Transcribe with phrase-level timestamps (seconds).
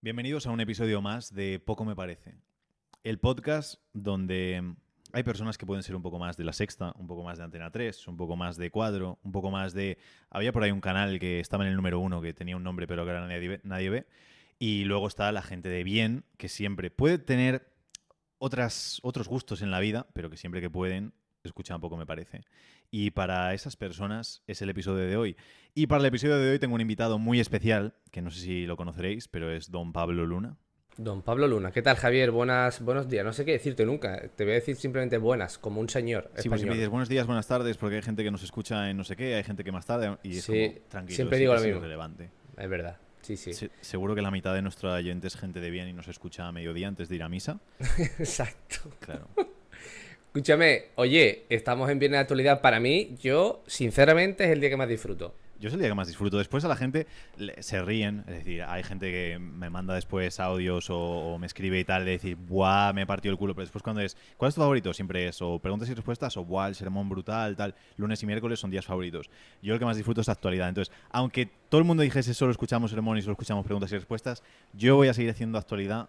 [0.00, 2.36] Bienvenidos a un episodio más de Poco Me Parece,
[3.02, 4.76] el podcast donde
[5.12, 7.42] hay personas que pueden ser un poco más de la sexta, un poco más de
[7.42, 9.98] Antena 3, un poco más de cuadro, un poco más de...
[10.30, 12.86] Había por ahí un canal que estaba en el número uno que tenía un nombre
[12.86, 14.06] pero que ahora nadie ve, nadie ve.
[14.60, 17.68] Y luego está la gente de bien, que siempre puede tener
[18.38, 21.12] otras, otros gustos en la vida, pero que siempre que pueden
[21.44, 22.42] escuchan un poco me parece.
[22.90, 25.36] Y para esas personas es el episodio de hoy.
[25.74, 28.66] Y para el episodio de hoy tengo un invitado muy especial, que no sé si
[28.66, 30.56] lo conoceréis, pero es don Pablo Luna.
[30.96, 32.32] Don Pablo Luna, ¿qué tal Javier?
[32.32, 33.24] Buenas, buenos días.
[33.24, 34.20] No sé qué decirte nunca.
[34.34, 36.28] Te voy a decir simplemente buenas, como un señor.
[36.38, 38.90] Sí, pues si me dices buenos días, buenas tardes, porque hay gente que nos escucha
[38.90, 41.14] en no sé qué, hay gente que más tarde y es Sí, como tranquilo.
[41.16, 41.78] siempre digo lo es mismo.
[41.78, 42.30] irrelevante.
[42.56, 42.96] Es verdad.
[43.22, 43.52] Sí, sí.
[43.52, 46.48] Se- seguro que la mitad de nuestra oyente es gente de bien y nos escucha
[46.48, 47.60] a mediodía antes de ir a misa.
[48.18, 48.90] Exacto.
[48.98, 49.28] Claro.
[50.28, 52.60] Escúchame, oye, estamos en Viernes de Actualidad.
[52.60, 55.34] Para mí, yo, sinceramente, es el día que más disfruto.
[55.58, 56.38] Yo es el día que más disfruto.
[56.38, 60.38] Después a la gente le- se ríen, es decir, hay gente que me manda después
[60.38, 62.92] audios o, o me escribe y tal, de decir, ¡buah!
[62.92, 63.54] Me he partido el culo.
[63.54, 64.92] Pero después cuando es, ¿cuál es tu favorito?
[64.94, 66.68] Siempre es o preguntas y respuestas o ¡buah!
[66.68, 67.74] El sermón brutal, tal.
[67.96, 69.28] Lunes y miércoles son días favoritos.
[69.62, 70.68] Yo el que más disfruto es actualidad.
[70.68, 74.44] Entonces, aunque todo el mundo dijese solo escuchamos sermón y solo escuchamos preguntas y respuestas,
[74.74, 76.08] yo voy a seguir haciendo actualidad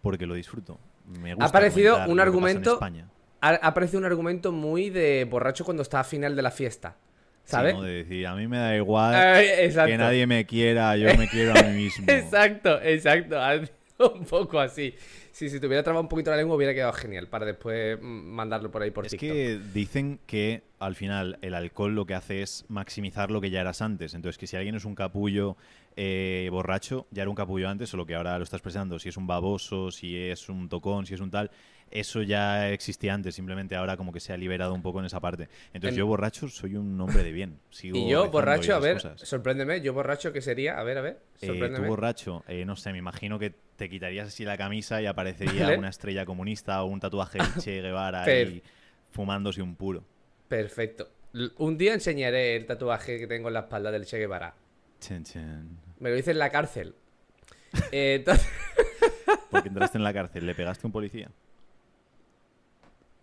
[0.00, 0.78] porque lo disfruto.
[1.20, 3.08] Me gusta parecido comentar un en argumento- España.
[3.40, 6.96] Ha, ha parecido un argumento muy de borracho cuando está a final de la fiesta.
[7.44, 7.74] Sí, ¿Sabes?
[7.74, 7.82] ¿no?
[7.82, 9.14] De decir, a mí me da igual
[9.86, 12.04] que nadie me quiera, yo me quiero a mí mismo.
[12.08, 13.40] Exacto, exacto.
[13.40, 14.94] Ha sido un poco así.
[15.30, 18.70] Sí, si te hubiera trabado un poquito la lengua hubiera quedado genial para después mandarlo
[18.70, 19.28] por ahí por Es TikTok.
[19.30, 23.60] que dicen que al final el alcohol lo que hace es maximizar lo que ya
[23.60, 24.14] eras antes.
[24.14, 25.56] Entonces, que si alguien es un capullo
[25.94, 28.98] eh, borracho, ya era un capullo antes, solo que ahora lo estás presentando.
[28.98, 31.50] Si es un baboso, si es un tocón, si es un tal,
[31.90, 33.34] eso ya existía antes.
[33.34, 35.48] Simplemente ahora como que se ha liberado un poco en esa parte.
[35.72, 37.58] Entonces, En- yo borracho soy un hombre de bien.
[37.70, 39.20] Sigo Y yo, borracho, a ver, cosas.
[39.20, 40.78] sorpréndeme, yo borracho, ¿qué sería?
[40.78, 41.84] A ver, a ver, Eh, sorpréndeme.
[41.86, 45.64] tú borracho, eh, no sé, me imagino que te quitarías así la camisa y aparecería
[45.64, 45.78] Vale.
[45.78, 48.62] una estrella comunista o un tatuaje de Che Guevara Per- ahí
[49.10, 50.04] fumándose un puro.
[50.48, 51.08] Perfecto.
[51.58, 54.54] Un día enseñaré el tatuaje que tengo en la espalda del Che Guevara.
[55.00, 55.78] Chen, chen.
[56.00, 56.94] Me lo hice en la cárcel.
[57.92, 58.46] Eh, entonces,
[59.50, 61.30] Porque entraste en la cárcel, le pegaste a un policía.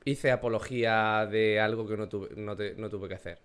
[0.05, 3.39] Hice apología de algo que no tuve, no te- no tuve que hacer.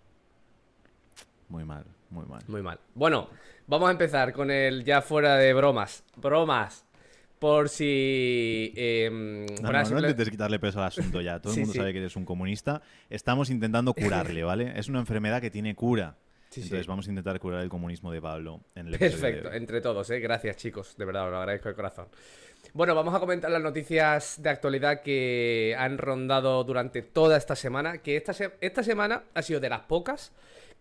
[1.49, 2.43] Muy mal, muy mal.
[2.47, 2.79] Muy mal.
[2.95, 3.29] Bueno,
[3.67, 6.05] vamos a empezar con el ya fuera de bromas.
[6.17, 6.85] Bromas.
[7.39, 8.73] Por si...
[8.77, 11.39] em, No, intentes quitarle peso al asunto ya.
[11.41, 11.79] Todo el mundo sí.
[11.79, 12.83] sabe que eres un comunista.
[13.09, 14.73] Estamos intentando curarle, ¿vale?
[14.77, 16.17] Es una enfermedad que tiene cura.
[16.51, 16.63] Sí.
[16.63, 20.19] Entonces vamos a intentar curar el comunismo de Pablo en el Perfecto, entre todos, ¿eh?
[20.19, 20.97] Gracias, chicos.
[20.97, 22.09] De verdad, os lo agradezco de corazón.
[22.75, 27.99] Bueno, vamos a comentar las noticias de actualidad que han rondado durante toda esta semana.
[27.99, 30.33] Que esta, se- esta semana ha sido de las pocas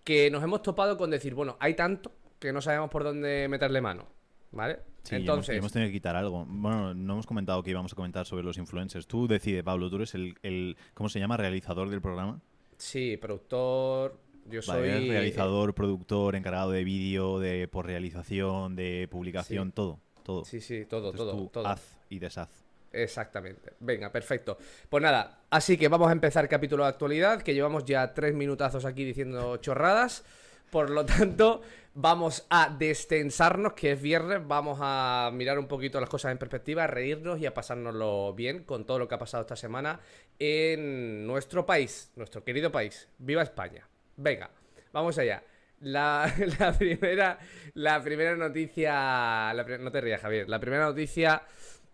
[0.03, 3.81] que nos hemos topado con decir, bueno, hay tanto que no sabemos por dónde meterle
[3.81, 4.05] mano.
[4.51, 4.79] ¿Vale?
[5.03, 6.45] Sí, hemos- Entonces, hemos, tenido que quitar algo.
[6.47, 9.07] Bueno, no hemos comentado que íbamos a comentar sobre los influencers.
[9.07, 11.35] Tú decide, Pablo, tú eres el, el- ¿cómo se llama?
[11.37, 12.41] Realizador del programa.
[12.77, 14.19] sí, productor.
[14.49, 14.77] Yo soy.
[14.81, 19.73] Vale, eres realizador, productor, encargado de vídeo, de por realización, de publicación, Sí.
[19.75, 20.45] todo, todo.
[20.45, 21.67] Sí, sí, todo, Entonces todo, tú todo.
[21.67, 22.49] haz y deshaz.
[22.91, 23.73] Exactamente.
[23.79, 24.57] Venga, perfecto.
[24.89, 28.85] Pues nada, así que vamos a empezar capítulo de actualidad, que llevamos ya tres minutazos
[28.85, 30.23] aquí diciendo chorradas.
[30.69, 31.61] Por lo tanto,
[31.93, 36.83] vamos a destensarnos, que es viernes, vamos a mirar un poquito las cosas en perspectiva,
[36.83, 40.01] a reírnos y a pasárnoslo bien con todo lo que ha pasado esta semana
[40.39, 43.07] en nuestro país, nuestro querido país.
[43.17, 43.87] ¡Viva España!
[44.17, 44.49] Venga,
[44.91, 45.41] vamos allá.
[45.79, 47.39] La, la primera,
[47.73, 51.43] la primera noticia, la no te rías Javier, la primera noticia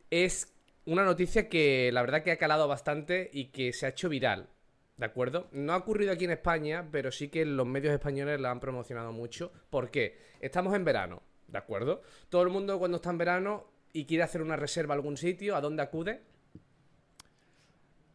[0.10, 0.54] es
[0.86, 4.50] una noticia que la verdad que ha calado bastante y que se ha hecho viral,
[4.98, 5.48] ¿de acuerdo?
[5.52, 9.12] No ha ocurrido aquí en España, pero sí que los medios españoles la han promocionado
[9.12, 9.52] mucho.
[9.70, 10.20] ¿Por qué?
[10.40, 12.02] Estamos en verano, ¿de acuerdo?
[12.30, 15.56] Todo el mundo cuando está en verano y quiere hacer una reserva a algún sitio,
[15.56, 16.24] ¿a dónde acude?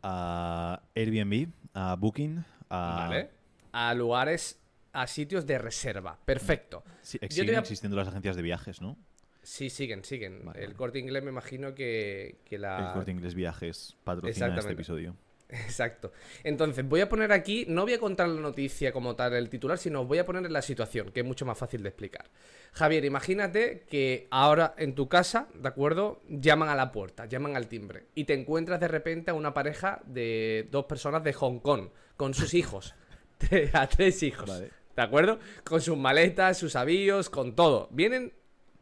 [0.02, 3.06] A Airbnb, a Booking, a...
[3.08, 3.30] ¿Vale?
[3.72, 4.60] A lugares,
[5.02, 6.18] a sitios de reserva.
[6.24, 6.84] Perfecto.
[7.02, 8.96] Sí, siguen a- existiendo las agencias de viajes, ¿no?
[9.42, 10.44] Sí, siguen, siguen.
[10.44, 12.88] Vale, el corte inglés me imagino que, que la...
[12.88, 15.16] El Corte Inglés Viajes patrocina este episodio.
[15.48, 16.12] Exacto.
[16.44, 19.78] Entonces, voy a poner aquí, no voy a contar la noticia como tal, el titular,
[19.78, 22.26] sino voy a poner la situación, que es mucho más fácil de explicar.
[22.72, 26.20] Javier, imagínate que ahora en tu casa, ¿de acuerdo?
[26.28, 30.02] Llaman a la puerta, llaman al timbre, y te encuentras de repente a una pareja
[30.04, 31.88] de dos personas de Hong Kong,
[32.18, 32.94] con sus hijos,
[33.72, 34.70] a tres hijos, Vale.
[34.98, 35.38] ¿De acuerdo?
[35.62, 37.86] Con sus maletas, sus avíos, con todo.
[37.92, 38.32] Vienen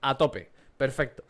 [0.01, 1.25] a tope, perfecto.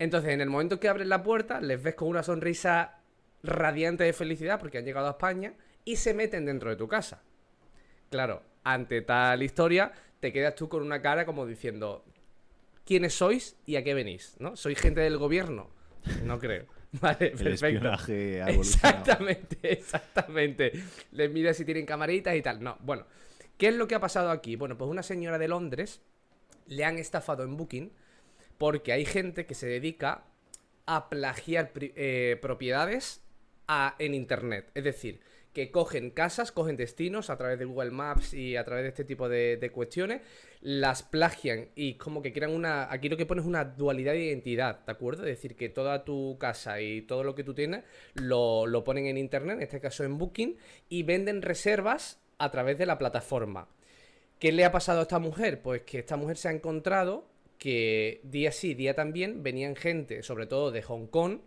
[0.00, 2.98] Entonces, en el momento que abres la puerta, les ves con una sonrisa
[3.44, 5.54] radiante de felicidad porque han llegado a España
[5.84, 7.22] y se meten dentro de tu casa.
[8.10, 12.04] Claro, ante tal historia, te quedas tú con una cara como diciendo,
[12.84, 14.56] quiénes sois y a qué venís, ¿no?
[14.56, 15.70] ¿Sois gente del gobierno?
[16.24, 16.66] No creo.
[17.00, 17.88] Vale, El perfecto.
[18.46, 20.72] Exactamente, exactamente.
[21.12, 22.62] Les mira si tienen camaritas y tal.
[22.62, 23.06] No, bueno.
[23.58, 24.56] ¿Qué es lo que ha pasado aquí?
[24.56, 26.00] Bueno, pues una señora de Londres
[26.66, 27.92] le han estafado en Booking
[28.58, 30.24] porque hay gente que se dedica
[30.86, 33.22] a plagiar eh, propiedades
[33.98, 34.70] en Internet.
[34.74, 35.20] Es decir,
[35.52, 39.04] que cogen casas, cogen destinos a través de Google Maps y a través de este
[39.04, 40.22] tipo de, cuestiones,
[40.60, 42.92] las plagian y como que crean una...
[42.92, 45.22] Aquí lo que pones es una dualidad de identidad, ¿de acuerdo?
[45.22, 47.84] Es decir, que toda tu casa y todo lo que tú tienes
[48.14, 50.56] lo ponen en Internet, en este caso en Booking,
[50.88, 53.68] y venden reservas a través de la plataforma.
[54.38, 55.62] ¿Qué le ha pasado a esta mujer?
[55.62, 57.26] Pues que esta mujer se ha encontrado
[57.58, 61.38] que día sí, día también venían gente, sobre todo de Hong Kong,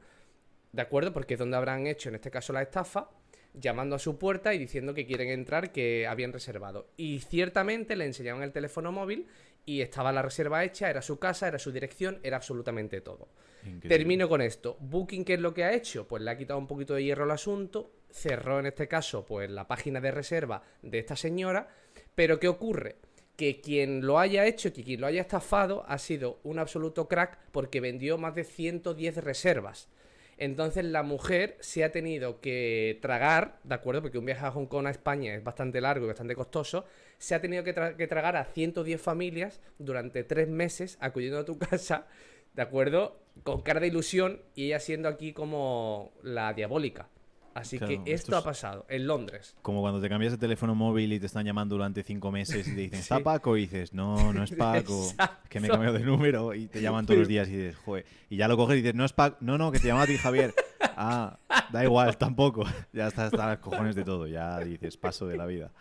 [0.71, 1.13] ¿de acuerdo?
[1.13, 3.09] Porque es donde habrán hecho en este caso la estafa,
[3.53, 6.87] llamando a su puerta y diciendo que quieren entrar, que habían reservado.
[6.97, 9.27] Y ciertamente le enseñaban el teléfono móvil
[9.67, 13.27] y estaba la reserva hecha, era su casa, era su dirección, era absolutamente todo.
[13.63, 13.89] Increíble.
[13.89, 14.77] Termino con esto.
[14.79, 16.07] Booking, ¿qué es lo que ha hecho?
[16.07, 19.49] Pues le ha quitado un poquito de hierro al asunto, cerró en este caso pues
[19.49, 21.67] la página de reserva de esta señora,
[22.15, 22.95] pero ¿qué ocurre?
[23.35, 27.37] Que quien lo haya hecho, que quien lo haya estafado, ha sido un absoluto crack
[27.51, 29.89] porque vendió más de 110 reservas.
[30.37, 34.03] Entonces la mujer se ha tenido que tragar, ¿de acuerdo?
[34.03, 36.85] Porque un viaje a Hong Kong a España es bastante largo y bastante costoso.
[37.17, 41.57] Se ha tenido que, que tragar a 110 familias durante tres meses acudiendo a tu
[41.59, 42.05] casa,
[42.53, 43.19] ¿de acuerdo?
[43.43, 47.09] Con cara de ilusión y ella siendo aquí como la diabólica.
[47.57, 49.55] Así Claro, que esto esto ha es- pasado en Londres.
[49.61, 52.75] Como cuando te cambias de teléfono móvil y te están llamando durante cinco meses y
[52.75, 53.23] te dicen, ¿está Sí.
[53.23, 53.57] Paco?
[53.57, 55.11] Y dices, no, no es Paco,
[55.49, 58.05] que me he cambiado de número y te llaman todos los días y dices, joder.
[58.29, 60.07] Y ya lo coges y dices, no es Paco, no, no, que te llama a
[60.07, 60.53] ti Javier.
[60.99, 61.37] Ah,
[61.71, 62.63] da igual, tampoco.
[62.91, 65.71] Ya estás hasta los cojones de todo, ya dices, paso de la vida.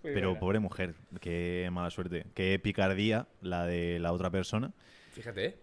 [0.00, 4.72] Pero pobre mujer, qué mala suerte, qué picardía la de la otra persona.
[5.12, 5.58] Fíjate, ¿eh?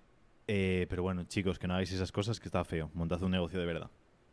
[0.47, 2.89] Eh, pero bueno, chicos, que no hagáis esas cosas que está feo.
[2.93, 3.89] Montad un negocio de verdad.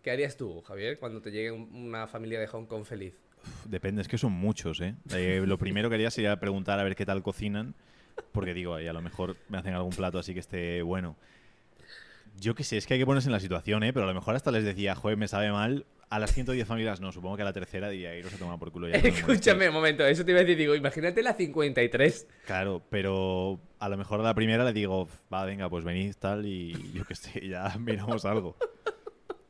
[0.08, 3.12] ¿Qué harías tú, Javier, cuando te llegue un- una familia de Hong Kong feliz?
[3.42, 4.94] Uf, Depende, es que son muchos, ¿eh?
[5.12, 7.74] Eh, Lo primero que haría sería preguntar a ver qué tal cocinan,
[8.32, 11.14] porque digo, ahí a lo mejor me hacen algún plato así que esté bueno.
[12.40, 13.92] Yo qué sé, es que hay que ponerse en la situación, ¿eh?
[13.92, 15.84] Pero a lo mejor hasta les decía, joder, me sabe mal.
[16.08, 18.72] A las 110 familias no, supongo que a la tercera diría, iros a tomar por
[18.72, 18.96] culo ya.
[18.96, 19.30] no me molestéis".
[19.40, 22.26] Escúchame un momento, eso te iba a decir, digo, imagínate la 53.
[22.46, 26.46] Claro, pero a lo mejor a la primera le digo, va, venga, pues venid tal
[26.46, 28.56] y yo qué sé, ya miramos algo.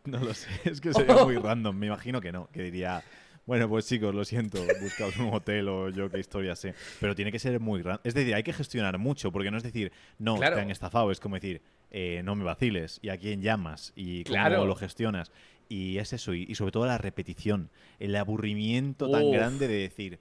[0.19, 3.02] No lo sé, es que sería muy random, me imagino que no, que diría,
[3.46, 7.31] bueno, pues chicos, lo siento, buscaos un hotel o yo qué historia sé, pero tiene
[7.32, 8.00] que ser muy random.
[8.05, 10.56] Es decir, hay que gestionar mucho, porque no es decir, no, Claro.
[10.56, 14.25] te han estafado, es como decir, eh, no me vaciles, y a quién llamas, y
[14.25, 14.66] cómo Claro.
[14.66, 15.31] lo gestionas.
[15.70, 19.32] Y es eso, y, y sobre todo la repetición, el aburrimiento tan Uf.
[19.32, 20.19] grande de decir,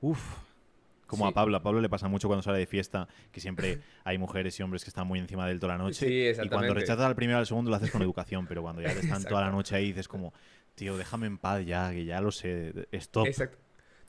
[0.00, 0.20] uff,
[1.10, 1.30] como Sí.
[1.30, 1.56] a Pablo.
[1.56, 4.84] A Pablo le pasa mucho cuando sale de fiesta, que siempre hay mujeres y hombres
[4.84, 6.06] que están muy encima de él toda la noche.
[6.06, 6.74] Sí, y cuando exactamente.
[6.74, 9.42] rechazas al primero al segundo lo haces con educación, pero cuando ya te están toda
[9.42, 10.32] la noche ahí dices como,
[10.74, 13.26] tío, déjame en paz ya, que ya lo sé, stop.
[13.26, 13.58] Exacto.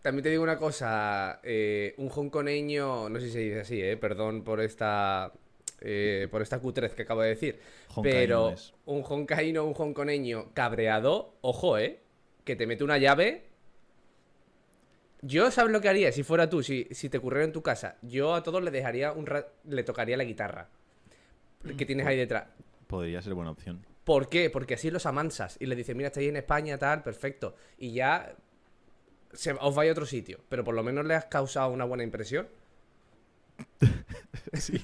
[0.02, 3.98] También te digo una cosa, eh, un hongkoneño, no sé si se dice así, eh,
[3.98, 5.32] perdón por esta
[5.84, 7.60] eh, por esta cutrez que acabo de decir,
[7.96, 8.74] Honkaino pero es.
[8.86, 12.00] un honkaino, un hongkoneño cabreado, ojo, eh,
[12.46, 13.51] que te mete una llave.
[15.22, 17.98] Yo, ¿sabes lo que haría si fuera tú, si, si te ocurriera en tu casa?
[18.02, 20.68] Yo a todos le dejaría un ra- le tocaría la guitarra
[21.78, 22.48] que tienes ahí detrás.
[22.88, 23.86] Podría ser buena opción.
[24.04, 24.50] ¿Por qué?
[24.50, 27.56] Porque así los amansas y les dices, mira, estáis en España, tal, perfecto.
[27.78, 28.34] Y ya
[29.32, 32.04] se, os vais a otro sitio, pero por lo menos le has causado una buena
[32.04, 32.48] impresión.
[34.54, 34.82] Sí.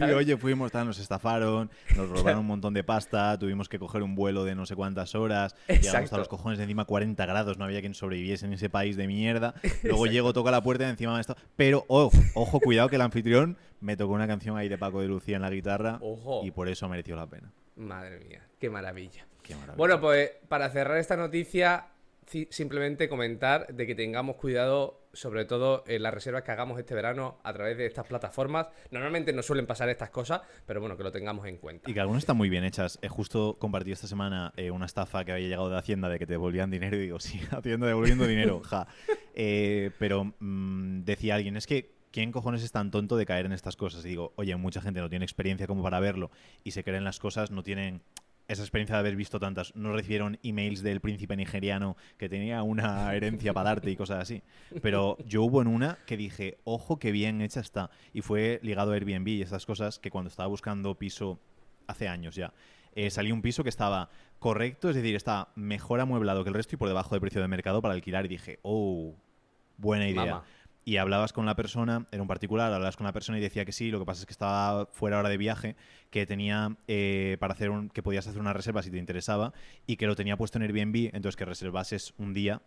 [0.16, 4.14] Oye, fuimos, tal, nos estafaron, nos robaron un montón de pasta, tuvimos que coger un
[4.14, 7.64] vuelo de no sé cuántas horas, llegamos hasta los cojones de encima 40 grados, no
[7.64, 9.54] había quien sobreviviese en ese país de mierda.
[9.82, 11.36] Luego llego, toca la puerta y encima me está...
[11.56, 15.08] Pero, oh, ojo, cuidado que el anfitrión me tocó una canción ahí de Paco de
[15.08, 16.42] Lucía en la guitarra Ojo.
[16.44, 17.52] y por eso mereció la pena.
[17.76, 19.26] Madre mía, qué maravilla.
[19.42, 19.76] Qué maravilla.
[19.76, 21.93] Bueno, pues para cerrar esta noticia, ci-
[22.50, 27.38] simplemente comentar de que tengamos cuidado, sobre todo en las reservas que hagamos este verano
[27.42, 28.68] a través de estas plataformas.
[28.90, 31.90] Normalmente no suelen pasar estas cosas, pero bueno, que lo tengamos en cuenta.
[31.90, 32.98] Y que algunas están muy bien hechas.
[33.02, 36.26] Eh, justo compartí esta semana eh, una estafa que había llegado de Hacienda de que
[36.26, 38.86] te devolvían dinero y digo, sí, Hacienda devolviendo dinero, ja.
[39.34, 43.52] Eh, pero mm, decía alguien, es que ¿quién cojones es tan tonto de caer en
[43.52, 44.04] estas cosas?
[44.04, 46.30] Y digo, oye, mucha gente no tiene experiencia como para verlo
[46.62, 48.02] y se creen las cosas, no tienen
[48.48, 49.74] esa experiencia de haber visto tantas.
[49.74, 54.42] No recibieron emails del príncipe nigeriano que tenía una herencia para darte y cosas así.
[54.82, 57.90] Pero yo hubo en una que dije, ojo, qué bien hecha está.
[58.12, 61.38] Y fue ligado a Airbnb y estas cosas que cuando estaba buscando piso
[61.86, 62.52] hace años ya,
[62.94, 64.08] eh, salió un piso que estaba
[64.38, 67.48] correcto, es decir, estaba mejor amueblado que el resto y por debajo del precio de
[67.48, 68.26] mercado para alquilar.
[68.26, 69.14] Y dije, oh,
[69.78, 70.42] buena idea.
[70.84, 73.72] Y hablabas con la persona, era un particular, hablabas con la persona y decía que
[73.72, 75.76] sí, lo que pasa es que estaba fuera ahora de viaje,
[76.10, 79.52] que tenía eh, para hacer un, que podías hacer una reserva si te interesaba
[79.86, 82.60] y que lo tenía puesto en Airbnb, entonces que reservases un día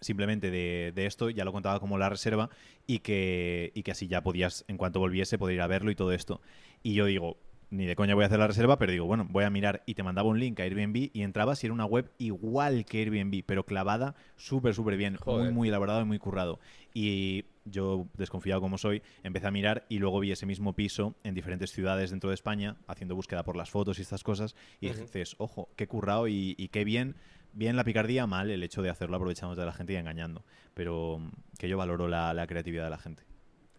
[0.00, 2.50] simplemente de, de esto, ya lo contaba como la reserva
[2.86, 5.94] y que, y que así ya podías, en cuanto volviese, poder ir a verlo y
[5.94, 6.40] todo esto.
[6.82, 7.36] Y yo digo,
[7.70, 9.94] ni de coña voy a hacer la reserva, pero digo, bueno, voy a mirar y
[9.94, 13.44] te mandaba un link a Airbnb y entrabas y era una web igual que Airbnb,
[13.46, 15.52] pero clavada súper, súper bien, muy, Joder.
[15.52, 16.58] muy elaborado y muy currado.
[16.92, 21.34] Y yo, desconfiado como soy, empecé a mirar y luego vi ese mismo piso en
[21.34, 25.36] diferentes ciudades dentro de España, haciendo búsqueda por las fotos y estas cosas, y dices,
[25.38, 27.14] ojo, qué currado y, y qué bien.
[27.52, 30.44] Bien la picardía, mal el hecho de hacerlo aprovechándote de la gente y engañando.
[30.74, 33.24] Pero mm, que yo valoro la, la creatividad de la gente.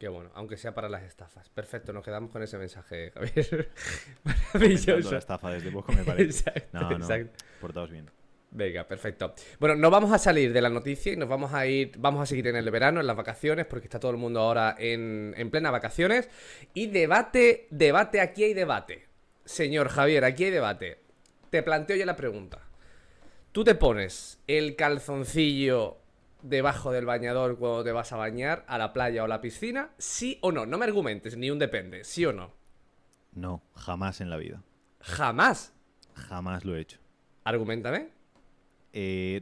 [0.02, 1.48] Qué bueno, aunque sea para las estafas.
[1.50, 3.70] Perfecto, nos quedamos con ese mensaje, Javier.
[4.24, 5.12] Maravilloso.
[5.12, 6.40] La estafa desde poco me parece.
[6.50, 7.46] Exacto, No, no, exacto.
[7.62, 8.10] portaos bien.
[8.50, 9.36] Venga, perfecto.
[9.60, 12.26] Bueno, no vamos a salir de la noticia y nos vamos a ir, vamos a
[12.26, 15.52] seguir en el verano, en las vacaciones, porque está todo el mundo ahora en, en
[15.52, 16.32] plena vacaciones.
[16.74, 19.06] Y debate, debate, aquí hay debate.
[19.46, 20.98] Señor Javier, aquí hay debate.
[21.52, 22.60] Te planteo ya la pregunta.
[23.52, 26.01] ¿Tú te pones el calzoncillo
[26.44, 29.92] debajo del bañador cuando te vas a bañar a la playa o a la piscina?
[29.98, 30.66] ¿Sí o no?
[30.66, 32.04] No me argumentes, ni un depende.
[32.04, 32.52] ¿Sí o no?
[33.34, 34.64] No, jamás en la vida.
[35.00, 35.74] Jamás.
[36.16, 37.00] Jamás lo he hecho.
[37.44, 38.10] Argumentame.
[38.94, 39.42] Eh,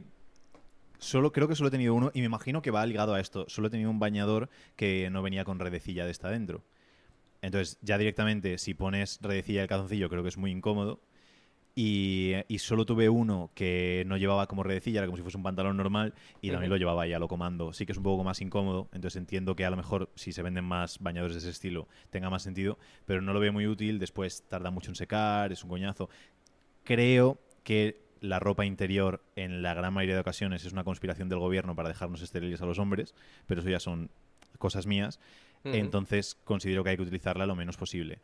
[0.98, 3.46] solo creo que solo he tenido uno y me imagino que va ligado a esto.
[3.48, 6.62] Solo he tenido un bañador que no venía con redecilla de esta dentro.
[7.42, 11.00] Entonces, ya directamente, si pones redecilla del calzoncillo, creo que es muy incómodo.
[11.74, 15.44] Y, y solo tuve uno que no llevaba como redecilla, era como si fuese un
[15.44, 16.74] pantalón normal, y también Ujú.
[16.74, 17.72] lo llevaba ya lo comando.
[17.72, 20.42] Sí que es un poco más incómodo, entonces entiendo que a lo mejor si se
[20.42, 23.98] venden más bañadores de ese estilo tenga más sentido, pero no lo veo muy útil.
[23.98, 26.10] Después tarda mucho en secar, es un coñazo.
[26.84, 31.38] Creo que la ropa interior en la gran mayoría de ocasiones es una conspiración del
[31.38, 33.14] gobierno para dejarnos estériles a los hombres,
[33.46, 34.10] pero eso ya son
[34.58, 35.20] cosas mías.
[35.64, 38.18] Entonces considero que hay que utilizarla lo menos posible.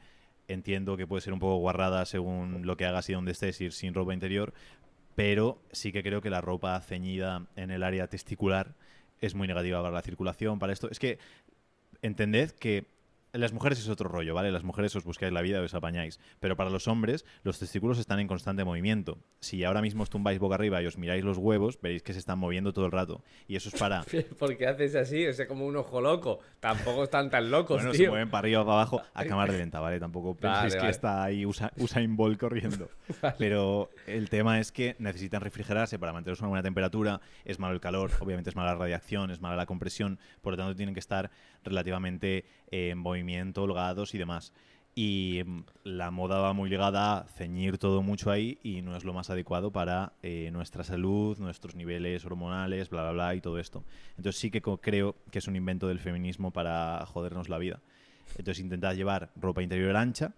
[0.49, 3.73] Entiendo que puede ser un poco guarrada según lo que hagas y dónde estés, ir
[3.73, 4.55] sin ropa interior,
[5.15, 8.75] pero sí que creo que la ropa ceñida en el área testicular
[9.21, 10.88] es muy negativa para la circulación, para esto.
[10.91, 11.19] Es que
[12.03, 12.85] entended que
[13.38, 14.50] las mujeres es otro rollo, ¿vale?
[14.52, 16.19] Las mujeres os buscáis la vida os apañáis.
[16.40, 19.19] Pero para los hombres, los testículos están en constante movimiento.
[19.40, 22.19] Si ahora mismo os tumbáis boca arriba y os miráis los huevos, veréis que se
[22.19, 23.23] están moviendo todo el rato.
[23.49, 24.05] Y eso es para.
[24.38, 26.38] Porque haces así, o sea, como un ojo loco.
[26.61, 28.11] Tampoco están tan locos, Bueno, se tío.
[28.11, 29.99] mueven para arriba o para abajo a cámara lenta, ¿vale?
[30.00, 30.90] Tampoco penséis Vale, que vale.
[30.90, 32.88] está ahí Usa- Usain Bolt corriendo.
[33.38, 37.21] Pero el tema es que necesitan refrigerarse para mantenerse a una buena temperatura.
[37.45, 40.19] Es malo el calor, obviamente es mala la radiación, es mala la compresión.
[40.40, 41.31] Por lo tanto, tienen que estar
[41.66, 44.52] relativamente eh, en movimiento, holgados y demás.
[44.94, 49.04] Y mm, la moda va muy ligada a ceñir todo mucho ahí y no es
[49.04, 53.58] lo más adecuado para eh, nuestra salud, nuestros niveles hormonales, bla, bla, bla y todo
[53.58, 53.85] esto.
[54.16, 57.82] Entonces sí que creo que es un invento del feminismo para jodernos la vida.
[58.38, 60.32] Entonces intentad llevar ropa interior ancha,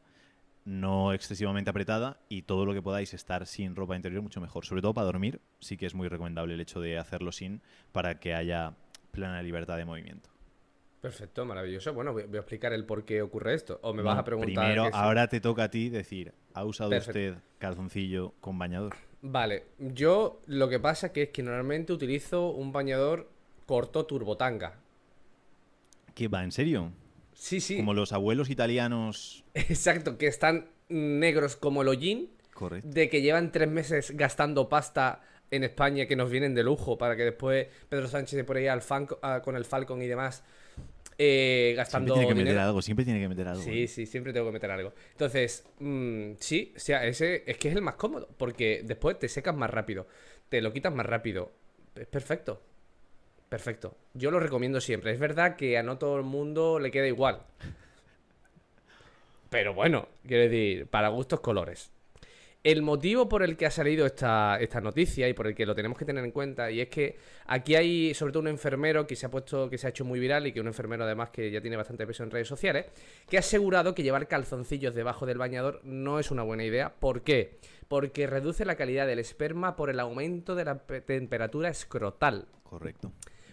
[0.64, 4.66] no excesivamente apretada y todo lo que podáis estar sin ropa interior mucho mejor.
[4.66, 8.18] Sobre todo para dormir, sí que es muy recomendable el hecho de hacerlo sin para
[8.18, 8.74] que haya
[9.12, 10.30] plena libertad de movimiento.
[11.00, 11.92] Perfecto, maravilloso.
[11.94, 13.78] Bueno, voy voy a explicar el por qué ocurre esto.
[13.82, 14.64] O me vas a preguntar.
[14.64, 17.18] Primero, que ahora te toca a ti decir, ¿ha usado Perfecto.
[17.18, 18.96] usted calzoncillo con bañador?
[19.22, 23.28] Vale, yo lo que pasa que es que normalmente utilizo un bañador
[23.66, 24.74] corto turbotanga.
[26.14, 26.42] ¿Qué va?
[26.42, 26.90] ¿En serio?
[27.32, 27.76] Sí, sí.
[27.76, 29.44] Como los abuelos italianos.
[29.54, 32.88] Exacto, que están negros como el hollín, Correcto.
[32.90, 37.14] de que llevan tres meses gastando pasta en España que nos vienen de lujo para
[37.16, 40.42] que después Pedro Sánchez de por ahí al fan- a- con el Falcon y demás
[41.18, 42.66] eh, Siempre gastando tiene que meter dinero.
[42.68, 43.62] algo, siempre tiene que meter algo.
[43.62, 44.92] Sí, sí, siempre tengo que meter algo.
[45.12, 49.28] Entonces, mm, sí, o sea, ese es que es el más cómodo, porque después te
[49.28, 50.06] secas más rápido,
[50.48, 51.50] te lo quitas más rápido.
[51.96, 52.62] Es perfecto.
[53.48, 53.96] Perfecto.
[54.14, 55.10] Yo lo recomiendo siempre.
[55.12, 57.40] Es verdad que a no todo el mundo le queda igual.
[59.50, 61.90] Pero bueno, quiero decir, para gustos colores.
[62.64, 65.76] El motivo por el que ha salido esta, esta noticia y por el que lo
[65.76, 69.14] tenemos que tener en cuenta, y es que aquí hay sobre todo un enfermero que
[69.14, 71.50] se ha puesto, que se ha hecho muy viral y que un enfermero además que
[71.52, 72.86] ya tiene bastante peso en redes sociales,
[73.28, 76.92] que ha asegurado que llevar calzoncillos debajo del bañador no es una buena idea.
[76.98, 77.58] ¿Por qué?
[77.86, 82.48] Porque reduce la calidad del esperma por el aumento de la pe- temperatura escrotal.
[82.64, 83.12] Correcto.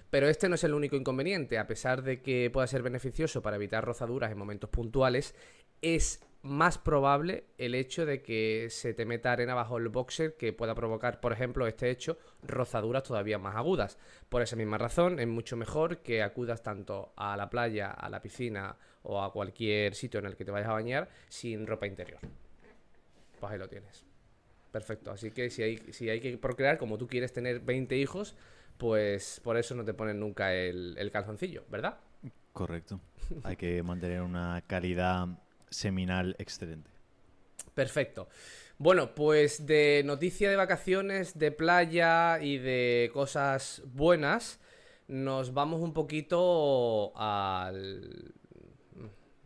[0.09, 1.59] Pero este no es el único inconveniente.
[1.59, 5.35] A pesar de que pueda ser beneficioso para evitar rozaduras en momentos puntuales,
[5.81, 10.53] es más probable el hecho de que se te meta arena bajo el boxer que
[10.53, 13.97] pueda provocar, por ejemplo, este hecho, rozaduras todavía más agudas.
[14.29, 18.21] Por esa misma razón, es mucho mejor que acudas tanto a la playa, a la
[18.21, 22.19] piscina o a cualquier sitio en el que te vayas a bañar sin ropa interior.
[23.39, 24.05] Pues ahí lo tienes.
[24.71, 25.09] Perfecto.
[25.09, 28.35] Así que si hay, si hay que procrear, como tú quieres tener 20 hijos,
[28.77, 31.97] pues por eso no te ponen nunca el, el calzoncillo, ¿verdad?
[32.53, 33.01] Correcto.
[33.43, 35.27] Hay que mantener una calidad
[35.75, 36.89] seminal excelente.
[37.73, 38.27] Perfecto.
[38.77, 44.59] Bueno, pues de noticia de vacaciones, de playa y de cosas buenas,
[45.07, 48.33] nos vamos un poquito al...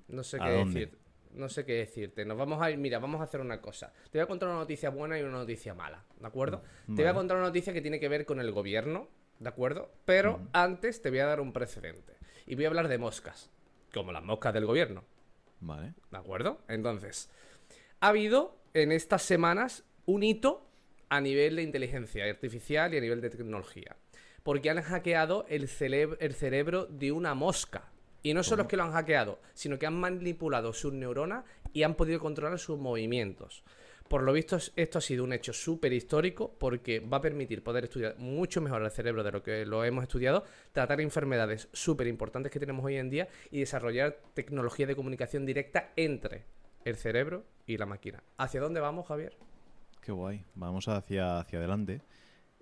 [0.08, 0.98] No sé ¿A qué decir.
[1.32, 2.26] No sé qué decirte.
[2.26, 3.94] Nos vamos a ir, mira, vamos a hacer una cosa.
[4.10, 6.64] Te voy a contar una noticia buena y una noticia mala, ¿de acuerdo?
[6.88, 9.92] Te voy a contar una noticia que tiene que ver con el gobierno, ¿de acuerdo?
[10.06, 12.14] Pero antes te voy a dar un precedente.
[12.48, 13.52] Y voy a hablar de moscas,
[13.94, 15.04] como las moscas del gobierno.
[15.62, 15.94] Vale.
[16.12, 16.62] ¿De acuerdo?
[16.68, 17.30] Entonces,
[18.00, 20.66] ha habido en estas semanas un hito
[21.10, 23.96] a nivel de inteligencia artificial y a nivel de tecnología.
[24.44, 25.64] Porque han hackeado el,
[26.20, 27.90] el cerebro de una mosca.
[28.22, 31.84] Y no solo es que lo han hackeado, sino que han manipulado sus neuronas y
[31.84, 33.64] han podido controlar sus movimientos.
[34.10, 37.64] Por lo visto, es- esto ha sido un hecho súper histórico porque va a permitir
[37.64, 42.08] poder estudiar mucho mejor el cerebro de lo que lo hemos estudiado, tratar enfermedades súper
[42.08, 46.44] importantes que tenemos hoy en día y desarrollar tecnología de comunicación directa entre
[46.86, 48.24] el cerebro y la máquina.
[48.38, 49.38] ¿Hacia dónde vamos, Javier?
[50.02, 50.44] Qué guay.
[50.56, 52.02] Vamos hacia, hacia adelante.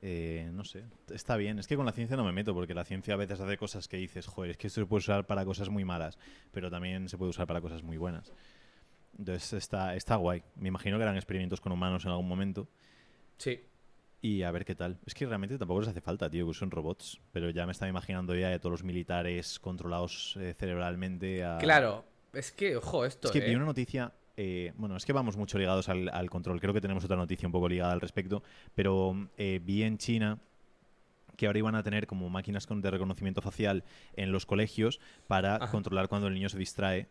[0.02, 1.60] Eh, no sé, está bien.
[1.60, 3.88] Es que con la ciencia no me meto, porque la ciencia a veces hace cosas
[3.88, 6.18] que dices, joder, es que esto se puede usar para cosas muy malas,
[6.52, 8.34] pero también se puede usar para cosas muy buenas.
[9.18, 10.44] Entonces está, está guay.
[10.56, 12.68] Me imagino que harán experimentos con humanos en algún momento
[13.38, 13.60] Sí.
[14.22, 14.98] y a ver qué tal.
[15.06, 17.90] Es que realmente tampoco les hace falta, tío, que usen robots, pero ya me estaba
[17.90, 21.44] imaginando ya a todos los militares controlados eh, cerebralmente.
[21.44, 21.58] A...
[21.58, 23.50] Claro, es que, ojo, esto, Es que ¿eh?
[23.50, 24.12] vi una noticia.
[24.36, 26.60] eh, bueno, es que vamos mucho ligados al, al control.
[26.62, 28.44] Creo que tenemos otra noticia un poco ligada al respecto.
[28.76, 30.38] Pero eh, vi en China
[31.36, 33.84] que ahora iban a tener como máquinas de reconocimiento facial
[34.16, 35.70] en los colegios para Ajá.
[35.72, 37.08] controlar cuando el niño se distrae.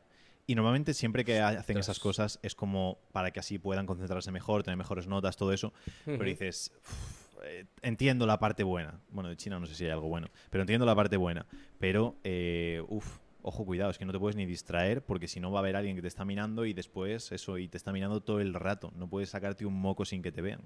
[0.47, 4.31] Y normalmente siempre que ha- hacen esas cosas es como para que así puedan concentrarse
[4.31, 5.73] mejor, tener mejores notas, todo eso.
[6.05, 9.01] Pero dices, "Uf, eh, entiendo la parte buena.
[9.11, 11.47] Bueno, de China no sé si hay algo bueno, pero entiendo la parte buena.
[11.79, 15.51] Pero, eh, uff, ojo, cuidado, es que no te puedes ni distraer porque si no
[15.51, 18.21] va a haber alguien que te está mirando y después eso, y te está mirando
[18.23, 18.93] todo el rato.
[18.97, 20.61] No puedes sacarte un moco sin que te vean.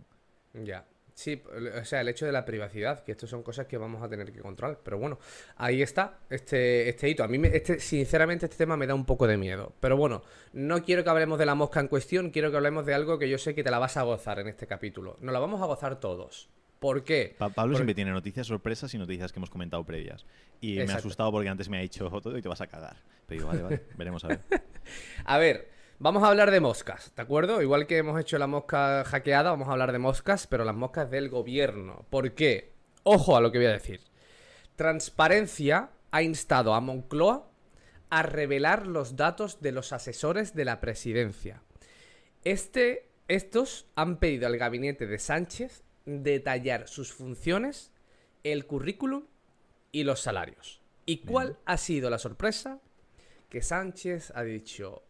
[0.55, 0.87] Ya.
[1.21, 1.43] Sí,
[1.79, 4.33] o sea, el hecho de la privacidad, que esto son cosas que vamos a tener
[4.33, 4.79] que controlar.
[4.83, 5.19] Pero bueno,
[5.57, 7.23] ahí está este, este hito.
[7.23, 9.75] A mí, me- este, sinceramente, este tema me da un poco de miedo.
[9.81, 10.23] Pero bueno,
[10.55, 13.29] no quiero que hablemos de la mosca en cuestión, quiero que hablemos de algo que
[13.29, 15.19] yo sé que te la vas a gozar en este capítulo.
[15.21, 16.49] Nos la vamos a gozar todos.
[16.79, 17.35] ¿Por qué?
[17.37, 20.25] Pa- Pablo Porque- siempre tiene noticias sorpresas y noticias que hemos comentado previas.
[20.63, 22.97] Y me ha asustado porque antes me ha dicho todo y te vas a cagar.
[23.27, 24.41] Pero digo, vale, vale, veremos a ver.
[25.27, 25.69] A ver,
[26.01, 27.63] vamos a hablar de moscas, ¿de acuerdo?
[27.63, 31.11] Igual que hemos hecho la mosca hackeada, vamos a hablar de moscas, pero las moscas
[31.11, 32.07] del gobierno.
[32.11, 32.73] ¿Por qué?
[33.05, 34.01] Ojo a lo que voy a decir.
[34.75, 37.51] Transparencia ha instado a Moncloa
[38.09, 41.63] a revelar los datos de los asesores de la presidencia.
[42.45, 47.93] Este, estos han pedido al gabinete de Sánchez detallar sus funciones,
[48.43, 49.27] el currículum
[49.93, 50.83] y los salarios.
[51.05, 52.81] ¿Y cuál ha sido la sorpresa?
[53.49, 55.03] Que Sánchez ha dicho,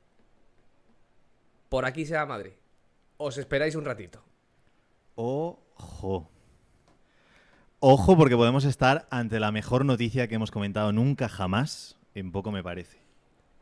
[1.70, 2.52] por aquí se va Madrid.
[3.16, 4.22] Os esperáis un ratito.
[5.14, 6.28] Ojo.
[7.78, 11.96] Ojo porque podemos estar ante la mejor noticia que hemos comentado nunca jamás.
[12.14, 12.98] En poco me parece.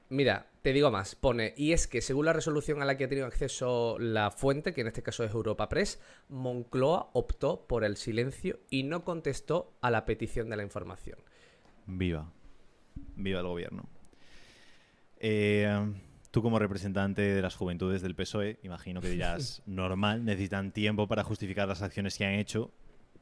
[0.09, 3.09] Mira, te digo más, pone, y es que según la resolución a la que ha
[3.09, 7.99] tenido acceso la fuente, que en este caso es Europa Press, Moncloa optó por el
[7.99, 11.19] silencio y no contestó a la petición de la información.
[11.87, 12.33] Viva.
[13.17, 13.85] Viva el gobierno.
[15.21, 15.93] Eh,
[16.31, 21.25] tú como representante de las juventudes del PSOE, imagino que dirás, normal, necesitan tiempo para
[21.25, 22.71] justificar las acciones que han hecho,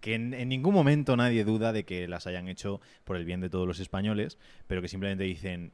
[0.01, 3.41] que en, en ningún momento nadie duda de que las hayan hecho por el bien
[3.41, 5.73] de todos los españoles, pero que simplemente dicen,